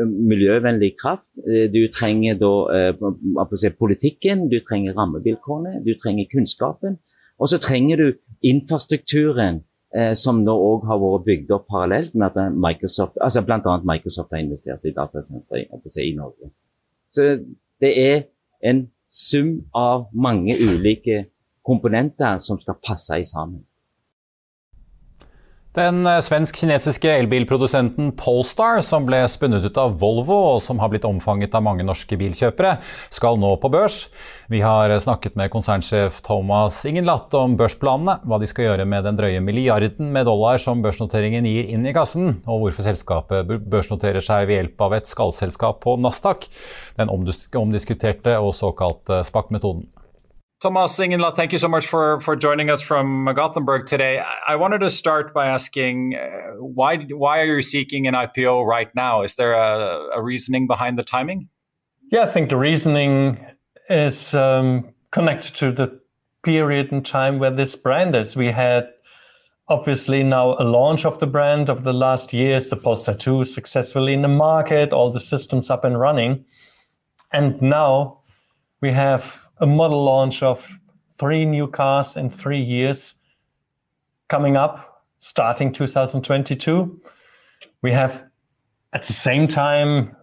miljøvennlig 0.08 0.94
kraft. 0.96 1.28
Du 1.74 1.80
trenger 1.92 2.38
da 2.40 3.44
politikken, 3.78 4.46
du 4.48 4.60
trenger 4.64 4.96
rammevilkårene, 4.96 5.82
du 5.84 5.92
trenger 6.00 6.30
kunnskapen. 6.32 6.96
Og 7.42 7.48
så 7.48 7.58
trenger 7.58 7.96
du 7.96 8.06
infrastrukturen 8.42 9.62
eh, 9.96 10.12
som 10.14 10.42
nå 10.46 10.54
òg 10.54 10.86
har 10.86 11.00
vært 11.02 11.26
bygd 11.26 11.54
opp 11.56 11.66
parallelt 11.70 12.14
med 12.14 12.30
at 12.30 12.54
Microsoft, 12.54 13.18
altså 13.20 13.42
bl.a. 13.46 13.78
Microsoft 13.86 14.30
har 14.30 14.44
investert 14.44 14.86
i 14.86 14.94
datasenter 14.94 16.04
i 16.04 16.12
Norge. 16.16 16.52
Så 17.10 17.42
det 17.82 17.92
er 17.98 18.22
en 18.62 18.86
sum 19.10 19.56
av 19.74 20.06
mange 20.14 20.54
ulike 20.54 21.26
komponenter 21.66 22.38
som 22.38 22.60
skal 22.62 22.78
passe 22.84 23.18
i 23.18 23.26
sammen. 23.26 23.64
Den 25.72 26.04
eh, 26.04 26.18
svensk-kinesiske 26.20 27.08
elbilprodusenten 27.08 28.10
Polestar, 28.20 28.82
som 28.84 29.06
ble 29.08 29.22
spunnet 29.32 29.64
ut 29.64 29.78
av 29.80 29.94
Volvo 30.02 30.36
og 30.50 30.58
som 30.60 30.82
har 30.82 30.90
blitt 30.92 31.06
omfanget 31.08 31.54
av 31.56 31.64
mange 31.64 31.86
norske 31.88 32.18
bilkjøpere, 32.20 32.74
skal 33.08 33.40
nå 33.40 33.54
på 33.62 33.70
børs. 33.72 34.02
Vi 34.52 34.60
har 34.60 34.92
snakket 35.00 35.38
med 35.40 35.48
konsernsjef 35.54 36.20
Thomas 36.26 36.82
Ingenlatt 36.84 37.32
om 37.38 37.56
børsplanene, 37.56 38.18
hva 38.20 38.40
de 38.42 38.50
skal 38.50 38.68
gjøre 38.68 38.86
med 38.92 39.08
den 39.08 39.16
drøye 39.16 39.40
milliarden 39.40 40.12
med 40.12 40.28
dollar 40.28 40.60
som 40.60 40.84
børsnoteringen 40.84 41.48
gir 41.48 41.72
inn 41.72 41.88
i 41.88 41.96
kassen, 41.96 42.42
og 42.44 42.66
hvorfor 42.66 42.90
selskapet 42.90 43.56
børsnoterer 43.64 44.20
seg 44.20 44.50
ved 44.50 44.60
hjelp 44.60 44.86
av 44.90 44.98
et 44.98 45.08
skallselskap 45.08 45.80
på 45.86 45.96
Nasdaq, 46.04 46.50
den 47.00 47.08
omdiskuterte 47.08 48.36
og 48.44 48.52
såkalte 48.60 49.24
SPAC-metoden. 49.24 49.88
Thomas 50.62 50.96
Ingenlath, 50.96 51.34
thank 51.34 51.52
you 51.52 51.58
so 51.58 51.66
much 51.66 51.88
for, 51.88 52.20
for 52.20 52.36
joining 52.36 52.70
us 52.70 52.80
from 52.80 53.28
Gothenburg 53.34 53.86
today. 53.86 54.22
I 54.46 54.54
wanted 54.54 54.78
to 54.78 54.92
start 54.92 55.34
by 55.34 55.48
asking 55.48 56.14
uh, 56.14 56.52
why 56.58 56.98
why 56.98 57.40
are 57.40 57.56
you 57.56 57.62
seeking 57.62 58.06
an 58.06 58.14
IPO 58.14 58.64
right 58.64 58.94
now? 58.94 59.22
Is 59.22 59.34
there 59.34 59.54
a, 59.54 60.10
a 60.14 60.22
reasoning 60.22 60.68
behind 60.68 61.00
the 61.00 61.02
timing? 61.02 61.48
Yeah, 62.12 62.22
I 62.22 62.26
think 62.26 62.48
the 62.48 62.56
reasoning 62.56 63.44
is 63.90 64.34
um, 64.34 64.94
connected 65.10 65.56
to 65.56 65.72
the 65.72 66.00
period 66.44 66.92
in 66.92 67.02
time 67.02 67.40
where 67.40 67.50
this 67.50 67.74
brand 67.74 68.14
is. 68.14 68.36
We 68.36 68.52
had 68.52 68.88
obviously 69.66 70.22
now 70.22 70.52
a 70.60 70.62
launch 70.62 71.04
of 71.04 71.18
the 71.18 71.26
brand 71.26 71.70
of 71.70 71.82
the 71.82 71.92
last 71.92 72.32
years, 72.32 72.70
the 72.70 72.76
Polestar 72.76 73.16
2 73.16 73.46
successfully 73.46 74.14
in 74.14 74.22
the 74.22 74.28
market, 74.28 74.92
all 74.92 75.10
the 75.10 75.18
systems 75.18 75.70
up 75.70 75.82
and 75.82 75.98
running. 75.98 76.44
And 77.32 77.60
now 77.60 78.20
we 78.80 78.92
have 78.92 79.41
a 79.62 79.66
model 79.66 80.02
launch 80.04 80.42
of 80.42 80.78
three 81.18 81.44
new 81.44 81.68
cars 81.68 82.16
in 82.16 82.28
three 82.28 82.60
years 82.60 83.14
coming 84.28 84.56
up, 84.56 85.04
starting 85.18 85.72
2022. 85.72 87.00
We 87.80 87.92
have 87.92 88.24
at 88.92 89.04
the 89.04 89.12
same 89.12 89.46
time 89.46 90.16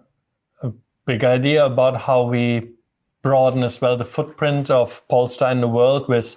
a 0.62 0.72
big 1.06 1.24
idea 1.24 1.66
about 1.66 2.02
how 2.02 2.24
we 2.24 2.74
broaden 3.22 3.64
as 3.64 3.80
well 3.80 3.96
the 3.96 4.04
footprint 4.04 4.70
of 4.70 5.02
Polestar 5.08 5.52
in 5.52 5.62
the 5.62 5.70
world 5.70 6.10
with 6.10 6.36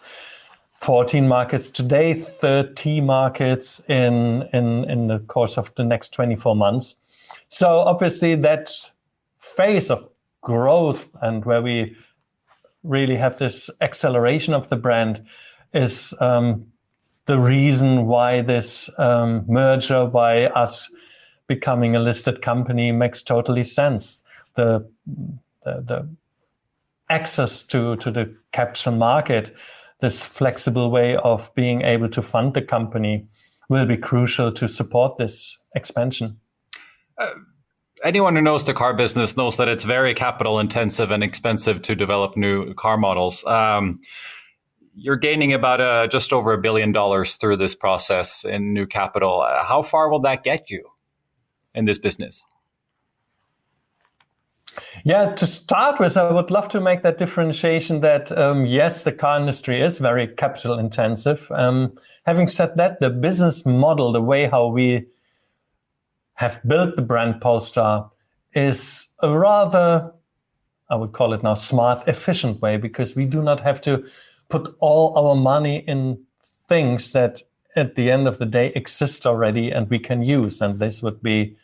14 0.80 1.26
markets 1.26 1.70
today, 1.70 2.14
30 2.14 3.00
markets 3.00 3.82
in, 3.88 4.48
in, 4.52 4.88
in 4.88 5.08
the 5.08 5.18
course 5.18 5.58
of 5.58 5.74
the 5.74 5.84
next 5.84 6.10
24 6.10 6.54
months. 6.54 6.96
So 7.48 7.80
obviously 7.80 8.36
that 8.36 8.70
phase 9.38 9.90
of 9.90 10.08
growth 10.40 11.08
and 11.20 11.44
where 11.44 11.62
we 11.62 11.96
really 12.82 13.16
have 13.16 13.38
this 13.38 13.70
acceleration 13.80 14.54
of 14.54 14.68
the 14.68 14.76
brand 14.76 15.24
is 15.72 16.14
um, 16.20 16.66
the 17.26 17.38
reason 17.38 18.06
why 18.06 18.42
this 18.42 18.90
um, 18.98 19.44
merger, 19.48 20.04
why 20.06 20.46
us 20.46 20.90
becoming 21.46 21.94
a 21.94 22.00
listed 22.00 22.42
company 22.42 22.92
makes 22.92 23.22
totally 23.22 23.64
sense. 23.64 24.22
The, 24.54 24.88
the, 25.64 25.80
the 25.80 26.08
access 27.08 27.62
to, 27.64 27.96
to 27.96 28.10
the 28.10 28.34
capital 28.52 28.92
market, 28.92 29.54
this 30.00 30.20
flexible 30.22 30.90
way 30.90 31.16
of 31.16 31.54
being 31.54 31.82
able 31.82 32.08
to 32.08 32.22
fund 32.22 32.54
the 32.54 32.62
company 32.62 33.26
will 33.68 33.86
be 33.86 33.96
crucial 33.96 34.52
to 34.52 34.68
support 34.68 35.16
this 35.18 35.58
expansion. 35.74 36.38
Uh, 37.18 37.30
anyone 38.02 38.36
who 38.36 38.42
knows 38.42 38.64
the 38.64 38.74
car 38.74 38.94
business 38.94 39.36
knows 39.36 39.56
that 39.56 39.68
it's 39.68 39.84
very 39.84 40.14
capital 40.14 40.58
intensive 40.58 41.10
and 41.10 41.22
expensive 41.22 41.82
to 41.82 41.94
develop 41.94 42.36
new 42.36 42.74
car 42.74 42.96
models. 42.96 43.44
Um, 43.44 44.00
you're 44.94 45.16
gaining 45.16 45.52
about 45.52 45.80
uh, 45.80 46.06
just 46.06 46.32
over 46.32 46.52
a 46.52 46.58
billion 46.58 46.92
dollars 46.92 47.36
through 47.36 47.56
this 47.56 47.74
process 47.74 48.44
in 48.44 48.74
new 48.74 48.86
capital. 48.86 49.46
How 49.64 49.82
far 49.82 50.10
will 50.10 50.20
that 50.20 50.42
get 50.42 50.70
you 50.70 50.90
in 51.74 51.86
this 51.86 51.98
business? 51.98 52.44
Yeah, 55.04 55.34
to 55.34 55.46
start 55.46 56.00
with, 56.00 56.16
I 56.16 56.30
would 56.30 56.50
love 56.50 56.68
to 56.70 56.80
make 56.80 57.02
that 57.02 57.18
differentiation 57.18 58.00
that 58.00 58.36
um, 58.36 58.64
yes, 58.66 59.04
the 59.04 59.12
car 59.12 59.38
industry 59.38 59.82
is 59.82 59.98
very 59.98 60.26
capital 60.26 60.78
intensive. 60.78 61.50
Um, 61.50 61.98
having 62.24 62.46
said 62.46 62.76
that, 62.76 63.00
the 63.00 63.10
business 63.10 63.66
model, 63.66 64.12
the 64.12 64.22
way 64.22 64.46
how 64.46 64.68
we 64.68 65.06
have 66.42 66.60
built 66.66 66.96
the 66.96 67.02
brand 67.02 67.40
Polestar 67.40 68.10
is 68.52 69.08
a 69.20 69.30
rather, 69.30 70.12
I 70.90 70.96
would 70.96 71.12
call 71.12 71.32
it 71.34 71.42
now, 71.44 71.54
smart, 71.54 72.08
efficient 72.08 72.60
way 72.60 72.78
because 72.78 73.14
we 73.14 73.26
do 73.26 73.40
not 73.42 73.60
have 73.60 73.80
to 73.82 74.04
put 74.48 74.74
all 74.80 75.16
our 75.16 75.36
money 75.36 75.84
in 75.86 76.18
things 76.68 77.12
that 77.12 77.42
at 77.76 77.94
the 77.94 78.10
end 78.10 78.26
of 78.26 78.38
the 78.38 78.44
day 78.58 78.72
exist 78.74 79.24
already 79.24 79.70
and 79.70 79.88
we 79.88 80.00
can 80.00 80.20
use. 80.22 80.60
And 80.60 80.80
this 80.80 81.00
would 81.00 81.22
be 81.22 81.56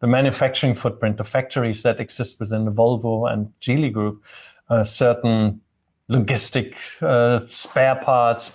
the 0.00 0.08
manufacturing 0.08 0.74
footprint, 0.74 1.16
the 1.18 1.24
factories 1.24 1.84
that 1.84 2.00
exist 2.00 2.40
within 2.40 2.64
the 2.64 2.72
Volvo 2.72 3.32
and 3.32 3.52
Geely 3.60 3.92
group, 3.92 4.20
uh, 4.68 4.82
certain 4.82 5.60
logistic 6.10 6.74
uh, 7.00 7.46
spare 7.48 7.96
parts, 7.96 8.50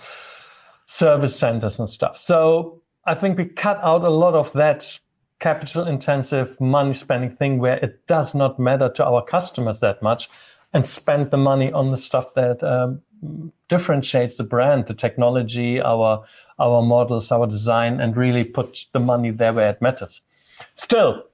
service 0.84 1.36
centers 1.36 1.80
and 1.80 1.88
stuff. 1.88 2.18
So 2.18 2.82
I 3.06 3.14
think 3.14 3.38
we 3.38 3.46
cut 3.46 3.80
out 3.82 4.04
a 4.04 4.10
lot 4.10 4.34
of 4.34 4.52
that 4.52 5.00
capital 5.40 5.86
intensive 5.86 6.60
money 6.60 6.92
spending 6.92 7.30
thing 7.30 7.58
where 7.58 7.78
it 7.78 8.06
does 8.06 8.34
not 8.34 8.58
matter 8.58 8.88
to 8.90 9.04
our 9.04 9.24
customers 9.24 9.80
that 9.80 10.02
much 10.02 10.28
and 10.72 10.86
spend 10.86 11.30
the 11.30 11.36
money 11.36 11.72
on 11.72 11.90
the 11.90 11.98
stuff 11.98 12.32
that 12.34 12.62
um, 12.62 13.02
differentiates 13.68 14.36
the 14.36 14.44
brand, 14.44 14.86
the 14.86 14.94
technology, 14.94 15.80
our 15.80 16.24
our 16.58 16.82
models, 16.82 17.32
our 17.32 17.46
design, 17.46 18.00
and 18.00 18.16
really 18.16 18.44
put 18.44 18.86
the 18.92 19.00
money 19.00 19.30
there 19.30 19.52
where 19.52 19.70
it 19.70 19.82
matters. 19.82 20.22
Still, 20.74 21.24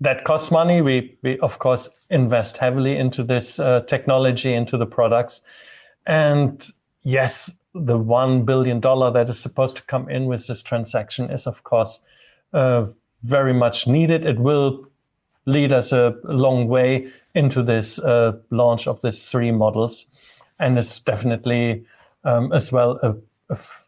that 0.00 0.24
costs 0.24 0.50
money. 0.50 0.80
We 0.80 1.18
we 1.22 1.38
of 1.40 1.58
course 1.58 1.88
invest 2.10 2.58
heavily 2.58 2.96
into 2.96 3.24
this 3.24 3.58
uh, 3.58 3.80
technology, 3.80 4.52
into 4.52 4.76
the 4.76 4.86
products, 4.86 5.40
and 6.06 6.64
yes, 7.02 7.50
the 7.74 7.98
one 7.98 8.44
billion 8.44 8.80
dollar 8.80 9.10
that 9.12 9.28
is 9.28 9.38
supposed 9.38 9.76
to 9.76 9.82
come 9.82 10.08
in 10.08 10.26
with 10.26 10.46
this 10.46 10.62
transaction 10.62 11.30
is 11.30 11.46
of 11.46 11.62
course 11.64 12.00
uh, 12.52 12.86
very 13.22 13.54
much 13.54 13.86
needed. 13.86 14.24
It 14.24 14.38
will 14.38 14.86
lead 15.46 15.72
us 15.72 15.92
a 15.92 16.16
long 16.24 16.68
way 16.68 17.08
into 17.34 17.62
this 17.62 17.98
uh, 17.98 18.38
launch 18.50 18.86
of 18.86 19.00
these 19.02 19.28
three 19.28 19.52
models 19.52 20.06
and 20.58 20.78
it's 20.78 21.00
definitely 21.00 21.84
um, 22.24 22.52
as 22.52 22.72
well 22.72 22.98
a, 23.02 23.14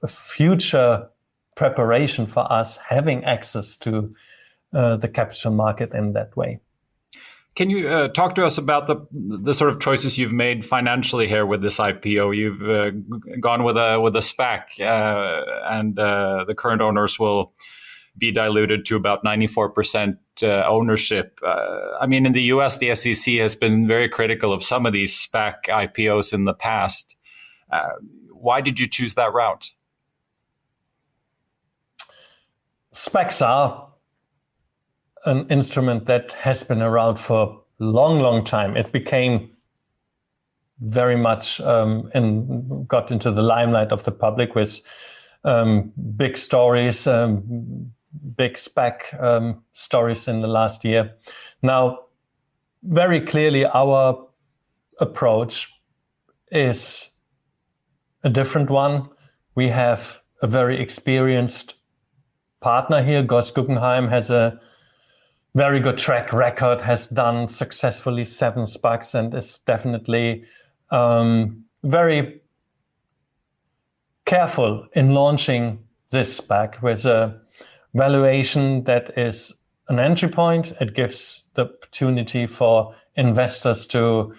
future 0.06 1.08
preparation 1.56 2.26
for 2.26 2.50
us 2.52 2.76
having 2.76 3.24
access 3.24 3.76
to 3.76 4.14
uh, 4.72 4.96
the 4.96 5.08
capital 5.08 5.50
market 5.50 5.92
in 5.92 6.12
that 6.12 6.36
way. 6.36 6.60
Can 7.56 7.68
you 7.68 7.88
uh, 7.88 8.06
talk 8.06 8.36
to 8.36 8.46
us 8.46 8.56
about 8.56 8.86
the 8.86 9.04
the 9.10 9.52
sort 9.52 9.70
of 9.72 9.80
choices 9.80 10.16
you've 10.16 10.32
made 10.32 10.64
financially 10.64 11.26
here 11.26 11.44
with 11.44 11.60
this 11.60 11.78
IPO? 11.78 12.36
You've 12.36 12.62
uh, 12.62 12.90
gone 13.40 13.64
with 13.64 13.76
a 13.76 14.00
with 14.00 14.14
a 14.14 14.20
SPAC, 14.20 14.78
uh, 14.78 15.44
and 15.68 15.98
uh, 15.98 16.44
the 16.46 16.54
current 16.54 16.80
owners 16.80 17.18
will 17.18 17.52
be 18.18 18.32
diluted 18.32 18.84
to 18.86 18.96
about 18.96 19.24
94% 19.24 20.18
uh, 20.42 20.66
ownership. 20.66 21.38
Uh, 21.46 21.96
I 22.00 22.06
mean, 22.06 22.26
in 22.26 22.32
the 22.32 22.42
US, 22.42 22.78
the 22.78 22.94
SEC 22.94 23.34
has 23.34 23.54
been 23.54 23.86
very 23.86 24.08
critical 24.08 24.52
of 24.52 24.62
some 24.64 24.86
of 24.86 24.92
these 24.92 25.14
SPAC 25.14 25.66
IPOs 25.68 26.32
in 26.32 26.44
the 26.44 26.54
past. 26.54 27.16
Uh, 27.70 27.90
why 28.32 28.60
did 28.60 28.78
you 28.78 28.86
choose 28.86 29.14
that 29.14 29.32
route? 29.32 29.70
SPACs 32.94 33.46
are 33.46 33.88
an 35.24 35.46
instrument 35.48 36.06
that 36.06 36.32
has 36.32 36.62
been 36.62 36.82
around 36.82 37.16
for 37.16 37.62
a 37.80 37.84
long, 37.84 38.20
long 38.20 38.44
time. 38.44 38.76
It 38.76 38.92
became 38.92 39.50
very 40.80 41.16
much 41.16 41.60
um, 41.60 42.10
and 42.14 42.86
got 42.88 43.10
into 43.10 43.30
the 43.30 43.42
limelight 43.42 43.92
of 43.92 44.04
the 44.04 44.12
public 44.12 44.54
with 44.54 44.80
um, 45.44 45.92
big 46.16 46.36
stories, 46.36 47.06
um, 47.06 47.92
big 48.36 48.54
SPAC 48.54 49.22
um, 49.22 49.62
stories 49.72 50.28
in 50.28 50.40
the 50.40 50.48
last 50.48 50.84
year. 50.84 51.14
Now, 51.62 51.98
very 52.82 53.20
clearly, 53.20 53.66
our 53.66 54.28
approach 55.00 55.68
is 56.50 57.10
a 58.24 58.30
different 58.30 58.70
one. 58.70 59.08
We 59.54 59.68
have 59.68 60.20
a 60.42 60.46
very 60.46 60.80
experienced 60.80 61.74
partner 62.60 63.02
here. 63.02 63.22
Geuss 63.22 63.52
Guggenheim 63.52 64.08
has 64.08 64.30
a 64.30 64.60
very 65.54 65.80
good 65.80 65.98
track 65.98 66.32
record, 66.32 66.80
has 66.80 67.06
done 67.08 67.48
successfully 67.48 68.24
seven 68.24 68.64
SPACs, 68.64 69.14
and 69.14 69.34
is 69.34 69.58
definitely 69.66 70.44
um, 70.90 71.64
very 71.82 72.40
careful 74.24 74.86
in 74.92 75.14
launching 75.14 75.82
this 76.10 76.40
SPAC 76.40 76.82
with 76.82 77.04
a 77.06 77.40
valuation 77.98 78.84
that 78.84 79.18
is 79.18 79.54
an 79.88 79.98
entry 79.98 80.28
point. 80.28 80.72
It 80.80 80.94
gives 80.94 81.42
the 81.54 81.62
opportunity 81.62 82.46
for 82.46 82.94
investors 83.16 83.86
to 83.88 84.34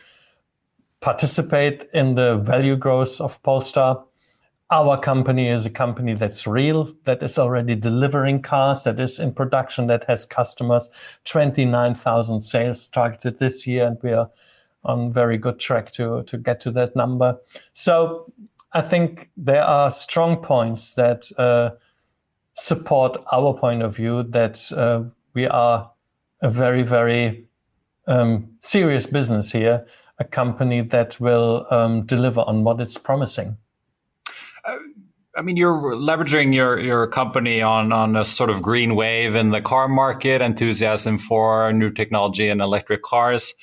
participate 1.01 1.87
in 1.93 2.15
the 2.15 2.37
value 2.37 2.75
growth 2.75 3.21
of 3.21 3.41
Polestar. 3.43 4.03
Our 4.71 4.99
company 4.99 5.49
is 5.49 5.65
a 5.65 5.69
company 5.69 6.13
that's 6.13 6.45
real, 6.45 6.93
that 7.05 7.23
is 7.23 7.39
already 7.39 7.75
delivering 7.75 8.41
cars, 8.41 8.83
that 8.83 8.99
is 8.99 9.19
in 9.19 9.33
production, 9.33 9.87
that 9.87 10.05
has 10.07 10.25
customers, 10.25 10.89
29,000 11.25 12.41
sales 12.41 12.87
targeted 12.87 13.39
this 13.39 13.65
year, 13.65 13.87
and 13.87 13.97
we 14.03 14.11
are 14.11 14.29
on 14.83 15.11
very 15.11 15.37
good 15.37 15.59
track 15.59 15.91
to, 15.93 16.23
to 16.23 16.37
get 16.37 16.61
to 16.61 16.71
that 16.71 16.95
number. 16.95 17.37
So 17.73 18.31
I 18.71 18.81
think 18.81 19.31
there 19.35 19.63
are 19.63 19.91
strong 19.91 20.37
points 20.37 20.93
that 20.93 21.29
uh, 21.37 21.71
support 22.55 23.17
our 23.31 23.53
point 23.53 23.81
of 23.81 23.95
view 23.95 24.23
that 24.23 24.71
uh, 24.71 25.03
we 25.33 25.47
are 25.47 25.91
a 26.41 26.49
very, 26.49 26.83
very 26.83 27.47
um, 28.07 28.49
serious 28.59 29.05
business 29.05 29.51
here, 29.51 29.85
a 30.19 30.23
company 30.23 30.81
that 30.81 31.19
will 31.19 31.65
um, 31.71 32.05
deliver 32.05 32.41
on 32.41 32.63
what 32.63 32.81
it's 32.81 32.97
promising. 32.97 33.57
Uh, 34.65 34.77
I 35.35 35.41
mean, 35.41 35.57
you're 35.57 35.95
leveraging 35.95 36.53
your, 36.53 36.79
your 36.79 37.07
company 37.07 37.61
on, 37.61 37.93
on 37.93 38.15
a 38.15 38.25
sort 38.25 38.49
of 38.49 38.61
green 38.61 38.95
wave 38.95 39.35
in 39.35 39.51
the 39.51 39.61
car 39.61 39.87
market, 39.87 40.41
enthusiasm 40.41 41.17
for 41.17 41.71
new 41.71 41.91
technology 41.91 42.49
and 42.49 42.61
electric 42.61 43.03
cars. 43.03 43.53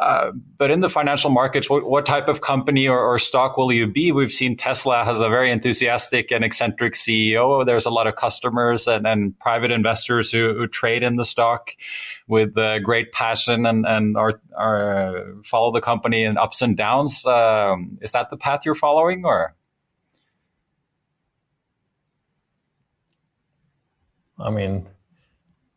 Uh, 0.00 0.32
but 0.56 0.70
in 0.70 0.80
the 0.80 0.88
financial 0.88 1.28
markets, 1.28 1.68
what, 1.68 1.84
what 1.84 2.06
type 2.06 2.26
of 2.26 2.40
company 2.40 2.88
or, 2.88 2.98
or, 2.98 3.18
stock 3.18 3.58
will 3.58 3.70
you 3.70 3.86
be? 3.86 4.12
We've 4.12 4.32
seen 4.32 4.56
Tesla 4.56 5.04
has 5.04 5.20
a 5.20 5.28
very 5.28 5.50
enthusiastic 5.50 6.32
and 6.32 6.42
eccentric 6.42 6.94
CEO. 6.94 7.66
There's 7.66 7.84
a 7.84 7.90
lot 7.90 8.06
of 8.06 8.16
customers 8.16 8.88
and, 8.88 9.06
and 9.06 9.38
private 9.40 9.70
investors 9.70 10.32
who, 10.32 10.54
who, 10.54 10.66
trade 10.66 11.02
in 11.02 11.16
the 11.16 11.26
stock 11.26 11.72
with 12.28 12.56
uh, 12.56 12.78
great 12.78 13.12
passion 13.12 13.66
and, 13.66 13.84
and 13.86 14.16
are, 14.16 14.40
are, 14.56 15.34
follow 15.44 15.70
the 15.70 15.82
company 15.82 16.24
in 16.24 16.38
ups 16.38 16.62
and 16.62 16.78
downs. 16.78 17.26
Um, 17.26 17.98
is 18.00 18.12
that 18.12 18.30
the 18.30 18.38
path 18.38 18.60
you're 18.64 18.74
following, 18.74 19.26
or? 19.26 19.54
I 24.38 24.48
mean, 24.48 24.88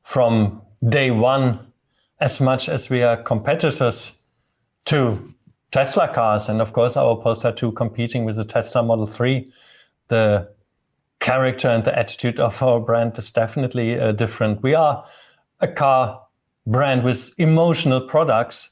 from 0.01 0.61
day 0.87 1.11
one 1.11 1.72
as 2.19 2.39
much 2.39 2.69
as 2.69 2.89
we 2.89 3.03
are 3.03 3.17
competitors 3.17 4.13
to 4.85 5.33
Tesla 5.71 6.13
cars, 6.13 6.49
and 6.49 6.61
of 6.61 6.73
course 6.73 6.95
our 6.95 7.15
Polestar 7.15 7.51
2 7.51 7.71
competing 7.71 8.25
with 8.25 8.35
the 8.35 8.45
Tesla 8.45 8.83
Model 8.83 9.07
3, 9.07 9.51
the 10.09 10.49
character 11.19 11.69
and 11.69 11.83
the 11.83 11.97
attitude 11.97 12.39
of 12.39 12.61
our 12.61 12.79
brand 12.79 13.17
is 13.17 13.31
definitely 13.31 13.99
uh, 13.99 14.11
different. 14.11 14.61
We 14.61 14.75
are 14.75 15.05
a 15.61 15.67
car 15.67 16.21
brand 16.67 17.03
with 17.03 17.33
emotional 17.37 18.01
products, 18.01 18.69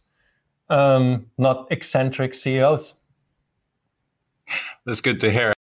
um, 0.69 1.25
not 1.37 1.67
eccentric 1.71 2.35
CEOs. 2.35 2.95
That's 4.85 5.01
good 5.01 5.19
to 5.21 5.31
hear. 5.31 5.53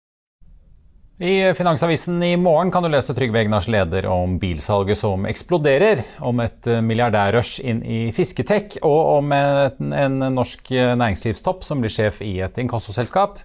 I 1.22 1.54
Finansavisen 1.54 2.24
i 2.24 2.38
morgen 2.38 2.70
kan 2.72 2.84
du 2.84 2.88
lese 2.90 3.12
Trygve 3.12 3.42
Egnars 3.42 3.66
leder 3.68 4.06
om 4.08 4.38
bilsalget 4.40 5.02
som 5.02 5.26
eksploderer, 5.28 6.06
om 6.24 6.40
et 6.40 6.68
eh, 6.72 6.80
milliardærrush 6.80 7.60
inn 7.60 7.82
i 7.84 7.98
fisketek, 8.16 8.78
og 8.88 9.18
om 9.18 9.34
en, 9.36 9.92
en 9.92 10.16
norsk 10.32 10.72
eh, 10.72 10.94
næringslivstopp 10.96 11.68
som 11.68 11.84
blir 11.84 11.92
sjef 11.92 12.22
i 12.24 12.38
et 12.46 12.62
inkassoselskap. 12.64 13.42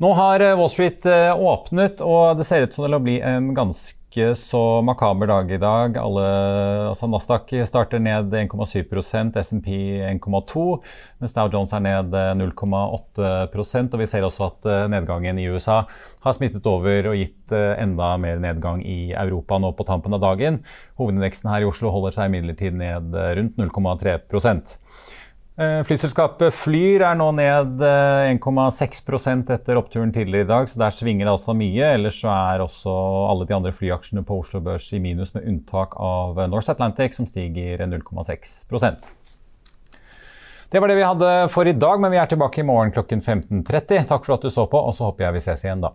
Nå 0.00 0.14
har 0.16 0.46
eh, 0.46 0.54
Wall 0.56 0.72
Street 0.72 1.04
åpnet, 1.04 2.00
og 2.00 2.40
det 2.40 2.48
ser 2.48 2.64
ut 2.64 2.72
som 2.72 2.86
det 2.86 2.94
vil 2.94 3.04
bli 3.10 3.18
en 3.20 3.52
ganske 3.52 4.00
ikke 4.14 4.34
så 4.38 4.78
makaber 4.86 5.26
dag 5.26 5.48
i 5.50 5.58
dag. 5.58 5.96
Alle, 5.98 6.26
altså 6.92 7.08
Nasdaq 7.10 7.50
starter 7.66 7.98
ned 7.98 8.30
1,7% 8.30 9.34
SMP 9.42 9.70
1,2 10.06 10.66
mens 11.18 11.34
Dow 11.34 11.50
Jones 11.50 11.74
er 11.74 11.82
ned 11.82 12.14
0,8% 12.38 13.90
og 13.90 13.98
Vi 13.98 14.06
ser 14.06 14.26
også 14.26 14.46
at 14.46 14.70
eh, 14.70 14.84
nedgangen 14.92 15.40
i 15.42 15.48
USA 15.50 15.80
har 16.22 16.36
smittet 16.36 16.66
over 16.70 17.10
og 17.10 17.18
gitt 17.18 17.54
eh, 17.54 17.74
enda 17.82 18.14
mer 18.22 18.38
nedgang 18.38 18.84
i 18.86 19.10
Europa 19.10 19.58
nå 19.58 19.74
på 19.74 19.86
tampen 19.88 20.14
av 20.14 20.22
dagen. 20.22 20.62
Hovedindeksen 21.00 21.50
her 21.50 21.66
i 21.66 21.68
Oslo 21.68 21.90
holder 21.90 22.14
seg 22.14 22.30
imidlertid 22.30 22.78
ned 22.78 23.18
eh, 23.18 23.34
rundt 23.40 23.58
0,3 23.58 24.18
Eh, 24.30 25.23
flyselskapet 25.54 26.50
Flyr 26.50 27.04
er 27.06 27.14
nå 27.14 27.28
ned 27.36 27.78
1,6 27.78 28.96
eh, 29.30 29.54
etter 29.54 29.78
oppturen 29.78 30.10
tidligere 30.12 30.48
i 30.48 30.48
dag, 30.48 30.66
så 30.66 30.80
der 30.82 30.96
svinger 30.96 31.28
det 31.28 31.34
altså 31.36 31.54
mye. 31.54 31.92
Ellers 31.94 32.18
så 32.24 32.32
er 32.32 32.64
også 32.64 32.94
alle 33.30 33.46
de 33.46 33.54
andre 33.54 33.72
flyaksjene 33.76 34.24
på 34.26 34.40
Oslo 34.42 34.58
Børs 34.64 34.90
i 34.92 34.98
minus, 34.98 35.30
med 35.36 35.46
unntak 35.46 35.94
av 35.94 36.42
North 36.50 36.74
Atlantic, 36.74 37.14
som 37.14 37.30
stiger 37.30 37.86
0,6% 37.86 39.14
Det 40.72 40.82
var 40.82 40.90
det 40.90 40.98
vi 40.98 41.06
hadde 41.06 41.32
for 41.54 41.70
i 41.70 41.78
dag, 41.78 42.02
men 42.02 42.10
vi 42.10 42.18
er 42.18 42.34
tilbake 42.34 42.64
i 42.64 42.66
morgen 42.66 42.90
klokken 42.90 43.22
15.30. 43.22 44.08
Takk 44.10 44.26
for 44.26 44.34
at 44.34 44.42
du 44.42 44.50
så 44.50 44.66
på, 44.66 44.80
og 44.80 44.94
så 44.96 45.06
håper 45.12 45.28
jeg 45.28 45.38
vi 45.38 45.46
ses 45.46 45.68
igjen 45.68 45.86
da. 45.86 45.94